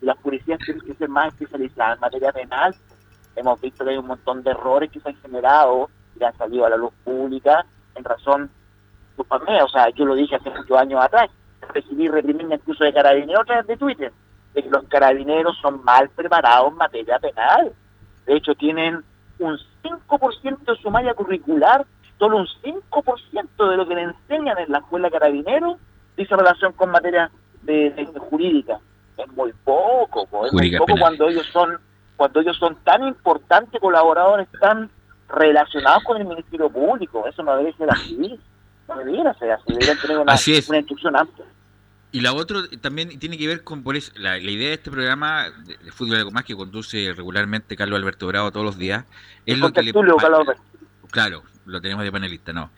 [0.00, 2.74] Las policías tienen que ser más especializadas en materia penal.
[3.36, 6.66] Hemos visto que hay un montón de errores que se han generado y han salido
[6.66, 7.64] a la luz pública
[7.94, 8.50] en razón,
[9.16, 11.30] o sea, yo lo dije hace muchos años atrás,
[11.72, 14.12] recibí reprimenda incluso de carabineros de Twitter,
[14.54, 17.72] de que los carabineros son mal preparados en materia penal.
[18.26, 19.04] De hecho, tienen
[19.40, 21.86] un 5% de su malla curricular,
[22.18, 25.78] solo un 5% de lo que le enseñan en la escuela carabineros
[26.16, 27.30] dice relación con materia
[27.62, 28.78] de, de jurídica.
[29.16, 31.00] Es muy poco, po, es muy poco penal.
[31.00, 31.78] cuando ellos son
[32.16, 34.90] cuando ellos son tan importantes colaboradores, tan
[35.28, 37.26] relacionados con el Ministerio Público.
[37.26, 38.38] Eso no debe ser así.
[38.86, 39.64] No debiera ser así.
[39.68, 40.68] Deberían tener una, Así es.
[40.68, 41.46] una instrucción amplia.
[42.12, 44.90] Y la otra también tiene que ver con por eso, la, la idea de este
[44.90, 49.04] programa de, de Fútbol Algo Más que conduce regularmente Carlos Alberto Bravo todos los días.
[49.46, 49.92] Es lo que le.
[51.12, 52.70] Claro, lo tenemos de panelista, no.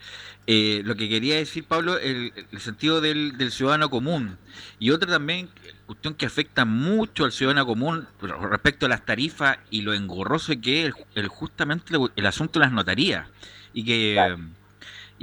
[0.46, 4.36] Eh, lo que quería decir, Pablo, el, el sentido del, del ciudadano común.
[4.78, 5.48] Y otra también,
[5.86, 10.86] cuestión que afecta mucho al ciudadano común respecto a las tarifas y lo engorroso que
[10.86, 13.28] es el, el- justamente el, el asunto de las notarías.
[13.72, 14.38] Y que, Claro.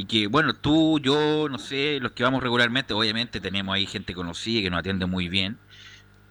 [0.02, 4.14] Y que, bueno, tú, yo, no sé, los que vamos regularmente, obviamente tenemos ahí gente
[4.16, 5.60] conocida que nos atiende muy bien.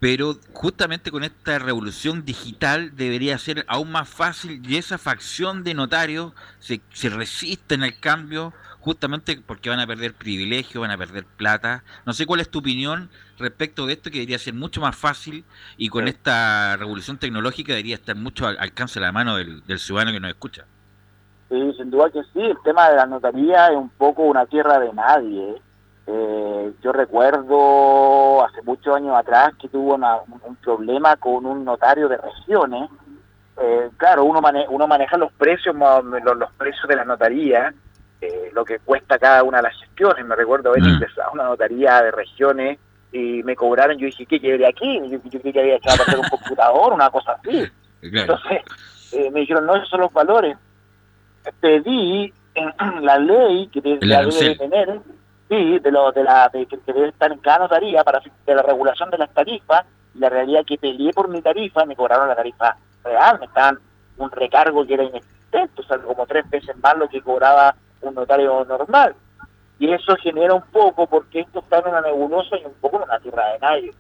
[0.01, 5.75] Pero justamente con esta revolución digital debería ser aún más fácil y esa facción de
[5.75, 11.27] notarios se, se resisten al cambio justamente porque van a perder privilegio, van a perder
[11.27, 11.85] plata.
[12.07, 15.47] No sé cuál es tu opinión respecto de esto que debería ser mucho más fácil
[15.77, 16.09] y con Sí.
[16.09, 20.21] esta revolución tecnológica debería estar mucho al alcance de la mano del, del ciudadano que
[20.21, 20.69] nos escucha.
[21.49, 22.41] Sí, sin duda que sí.
[22.43, 25.55] El tema de la notaría es un poco una tierra de nadie.
[26.07, 32.09] Eh, yo recuerdo hace muchos años atrás que tuvo una- un, problema con un notario
[32.09, 32.91] de regiones.
[33.61, 36.05] Eh, claro, uno, mane- uno maneja los precios, los,
[36.37, 37.73] los precios de la notaría,
[38.21, 40.25] eh, lo que cuesta cada una de las gestiones.
[40.27, 40.89] Me recuerdo haber Mm.
[40.89, 42.79] ingresado a una notaría de regiones
[43.13, 43.97] y me cobraron.
[43.97, 45.01] Yo dije, ¿qué quiere aquí?
[45.09, 47.61] Yo, yo creí que había echado a perder un computador, una cosa así.
[47.61, 47.71] Eh,
[48.01, 48.35] Claro.
[48.35, 48.63] Entonces,
[49.13, 50.57] eh, me dijeron, no, esos son los valores.
[51.61, 52.73] Pedí en
[53.05, 55.01] la ley que de- la debe tener,
[55.49, 58.63] sí, de, lo, de la de, que debe estar en cada notaría para de la
[58.63, 59.85] regulación de las tarifas.
[60.15, 63.79] Y la realidad que peleé por mi tarifa, me cobraron la tarifa real, me estaban
[64.17, 68.15] un recargo que era inexistente, o sea, como tres veces más lo que cobraba un
[68.15, 69.15] notario normal.
[69.79, 73.05] Y eso genera un poco, porque esto está en una nebulosa y un poco en
[73.05, 73.93] una tierra de nadie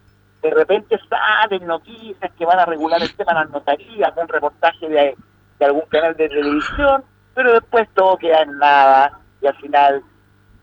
[0.42, 4.88] de repente salen noticias que van a regular el tema de las notarías, un reportaje
[4.88, 5.16] de,
[5.59, 7.03] de algún canal de televisión,
[7.39, 10.03] pero después todo queda en nada y al final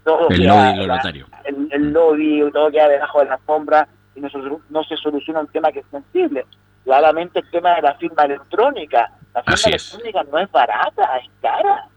[0.04, 4.20] todo El queda, lobby la- el, el lobby todo queda debajo de la sombra y
[4.20, 4.38] no se,
[4.70, 6.46] no se soluciona un tema que es sensible.
[6.84, 9.10] Claramente el tema de la firma electrónica.
[9.34, 9.94] La firma Así es.
[9.94, 11.88] electrónica no es barata, es cara.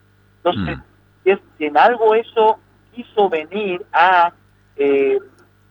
[0.44, 0.82] Entonces, Mm.
[1.24, 2.60] es, en algo eso
[2.94, 4.32] quiso venir a,
[4.76, 5.18] eh,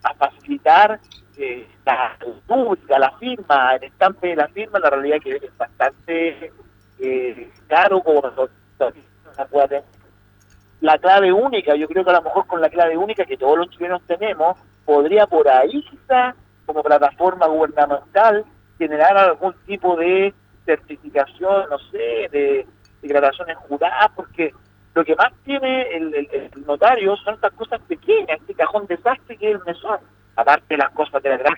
[0.04, 1.00] a facilitar
[1.38, 5.58] eh, la pública, la firma, el estampe de la firma, la realidad es que es
[5.58, 6.52] bastante
[7.00, 8.22] eh, caro como.
[10.82, 13.58] La clave única, yo creo que a lo mejor con la clave única que todos
[13.58, 18.46] los chilenos tenemos, podría por ahí quizá, como plataforma gubernamental,
[18.78, 20.34] generar algún tipo de
[20.66, 22.68] certificación, no sé, de
[23.02, 24.54] declaraciones juradas, porque
[24.94, 29.38] lo que más tiene el, el- el notario son estas cosas pequeñas, este cajón desastre
[29.38, 30.00] que es el mesón,
[30.38, 31.54] aparte de las cosas de la gran...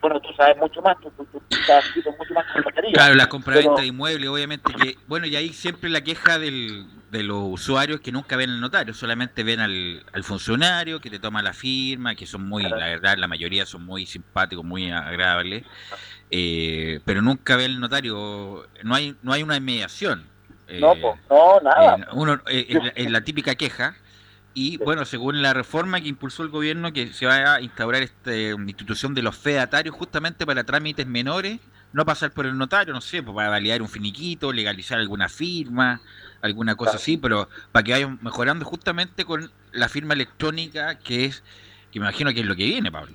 [0.00, 2.62] Bueno, tú sabes mucho más, tú, tú, tú estás mucho más con.
[2.92, 6.86] Claro, la compraventa Pero- de inmuebles, obviamente que, bueno, y ahí siempre la queja del,
[7.10, 11.18] de los usuarios que nunca ven al notario, solamente ven al, al funcionario que te
[11.18, 15.64] toma la firma, que son muy, la verdad, la mayoría son muy simpáticos, muy agradables,
[16.30, 20.24] eh, pero nunca ve al notario, no hay, no hay una mediación.
[20.68, 21.96] eh, No, po, no, nada.
[21.96, 23.96] eh, uno, eh, es la típica queja.
[24.58, 28.34] Y bueno, según la reforma que impulsó el gobierno, que se va a instaurar esta
[28.34, 31.60] institución de los fedatarios justamente para trámites menores,
[31.92, 36.00] no pasar por el notario, no sé, pues para validar un finiquito, legalizar alguna firma,
[36.40, 37.02] alguna cosa Claro.
[37.02, 41.44] así, pero para que vayan mejorando justamente con la firma electrónica, que es,
[41.92, 43.14] que me imagino que es lo que viene, Pablo.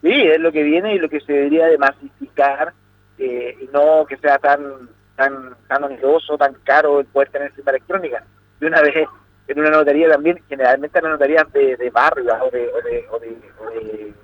[0.00, 2.72] Sí, es lo que viene y lo que se debería de masificar
[3.18, 7.72] eh, y no que sea tan tan tan oneroso, tan caro el poder tener firma
[7.72, 8.24] electrónica.
[8.60, 9.08] De una vez
[9.52, 13.06] en una notaría también, generalmente en las notarías de, de barrio o de, o de,
[13.10, 14.14] o de, o de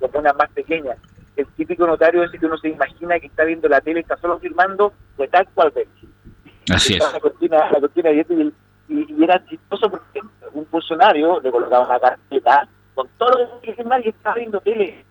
[0.00, 0.96] comunas más pequeñas.
[1.36, 4.16] El típico notario es el que uno se imagina que está viendo la tele está
[4.18, 5.88] solo firmando, pues tal cual ve.
[6.72, 7.12] Así es.
[7.12, 8.54] La cortina, la cortina de y, el-
[8.88, 10.20] y- y era chistoso porque
[10.52, 14.36] un funcionario le colocaba una carpeta con todo lo que tenía que firmar y estaba
[14.36, 15.04] viendo tele.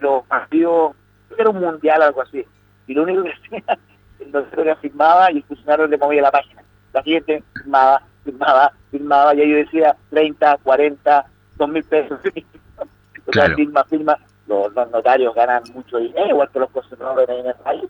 [0.00, 0.94] Los partidos,
[1.28, 2.44] creo que era un mundial o algo así.
[2.86, 3.78] Y lo único que hacía,
[4.20, 6.62] el notario firmaba y el funcionario le movía la página.
[6.92, 12.18] La siguiente firmaba, firmaba, firmaba y ahí yo decía 30, 40, 2 mil pesos.
[12.24, 12.84] o sea,
[13.30, 13.54] Claro.
[13.56, 14.18] firma, firma.
[14.48, 17.84] Los, los notarios ganan mucho dinero, igual que los conservadores en el país.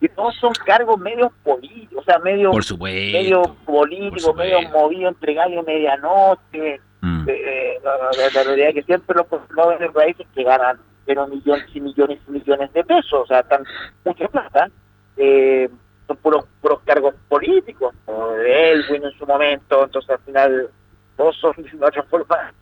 [0.00, 4.78] Y todos son cargos medio políticos, o sea, medio, medio políticos, medio supuesto.
[4.78, 6.80] movido entre gallo medianoche.
[7.02, 7.24] Mm.
[7.28, 10.42] Eh, la, la- la realidad es que siempre los conservadores en el país es que
[10.42, 13.62] ganan pero millones y millones y millones de pesos, o sea, están
[14.06, 14.70] mucha plata.
[15.18, 15.68] Eh,
[16.06, 20.70] son puros, puros cargos políticos, como de Elwin en su momento, entonces al final
[21.16, 22.52] todos son de otra forma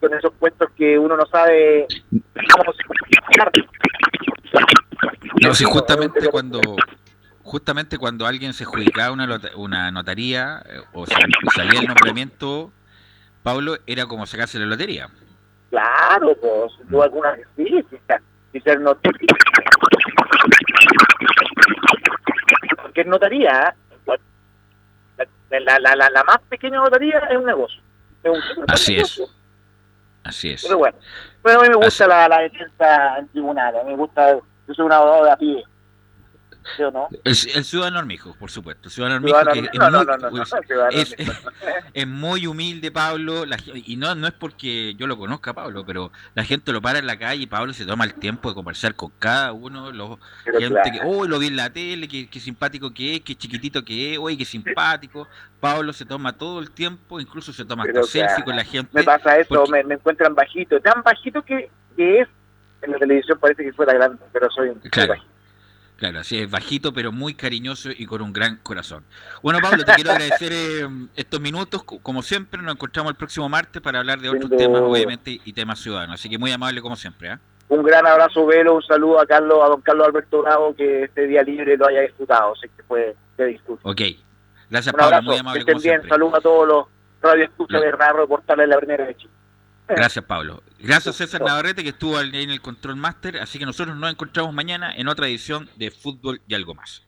[0.00, 2.82] con esos puestos que uno no sabe cómo se
[5.42, 6.60] No, si justamente cuando
[7.42, 12.72] justamente cuando alguien se adjudicaba una, una notaría eh, o sal- salía el nombramiento,
[13.42, 15.08] Pablo, era como sacarse la lotería.
[15.70, 17.84] Claro, pues, sin duda alguna sí
[18.60, 19.26] ser notario.
[23.00, 23.74] Es notaría,
[25.18, 25.58] ¿eh?
[25.60, 27.80] la, la, la, la, más pequeña notaría es un negocio.
[28.22, 29.22] Es un Así es.
[30.24, 30.62] Así es.
[30.64, 30.98] Pero bueno,
[31.42, 34.32] pero a mí me gusta Así- la, la defensa en tribunales, a mí me gusta,
[34.34, 35.64] yo soy un abogado de a pie.
[36.76, 37.08] ¿Sí o no?
[37.24, 37.98] El, el ciudadano
[38.38, 38.88] por supuesto.
[38.88, 40.40] El ciudadano que no, es, no, muy,
[40.90, 43.44] es- muy humilde, Pablo.
[43.46, 46.98] la y no, no es porque yo lo conozca, Pablo, pero la gente lo para
[46.98, 49.92] en la calle y Pablo se toma el tiempo de conversar con cada uno.
[49.92, 50.90] Los, Pero gente claro.
[50.92, 54.14] que, oh, lo vi en la tele, qué, qué simpático que es, qué chiquitito que
[54.14, 55.28] es, oye, qué simpático.
[55.60, 58.90] Pablo se toma todo el tiempo, incluso se toma hasta selfie con la gente.
[58.92, 62.28] me pasa eso, porque- me, me encuentran bajito, tan bajito que, que es,
[62.82, 65.14] en la televisión parece que fuera grande, pero soy un Claro.
[65.14, 65.28] bajito.
[65.96, 69.02] Claro, así es, bajito, pero muy cariñoso y con un gran corazón.
[69.42, 70.86] Bueno, Pablo, te quiero agradecer eh,
[71.16, 71.84] estos minutos.
[71.84, 75.52] Co- Como siempre, nos encontramos el próximo martes para hablar de otros temas, obviamente, y
[75.54, 76.14] temas ciudadanos.
[76.20, 77.30] Así que muy amable como siempre.
[77.30, 77.40] ¿ah?
[77.68, 81.26] Un gran abrazo, Velo, un saludo a Carlos, a don Carlos Alberto Bravo, que este
[81.26, 83.80] día libre lo haya disfrutado, sé que fue de disfrute.
[83.82, 84.00] Ok.
[84.68, 86.86] Gracias, Un Pablo, abrazo, muy que amable estén como bien, saludos a todos los
[87.22, 89.30] radioescuchas de Radio Portal de la Primera de Chile.
[89.88, 90.62] Gracias, Pablo.
[90.80, 93.38] Gracias, César Navarrete, que estuvo ahí en el Control Master.
[93.38, 97.02] Así que nosotros nos encontramos mañana en otra edición de Fútbol y algo más.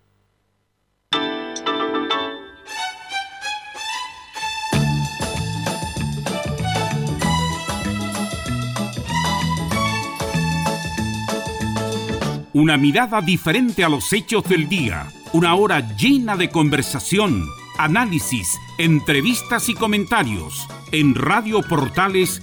[12.54, 15.06] Una mirada diferente a los hechos del día.
[15.32, 17.46] Una hora llena de conversación,
[17.78, 20.66] análisis, entrevistas y comentarios.
[20.90, 22.42] En Radio Portales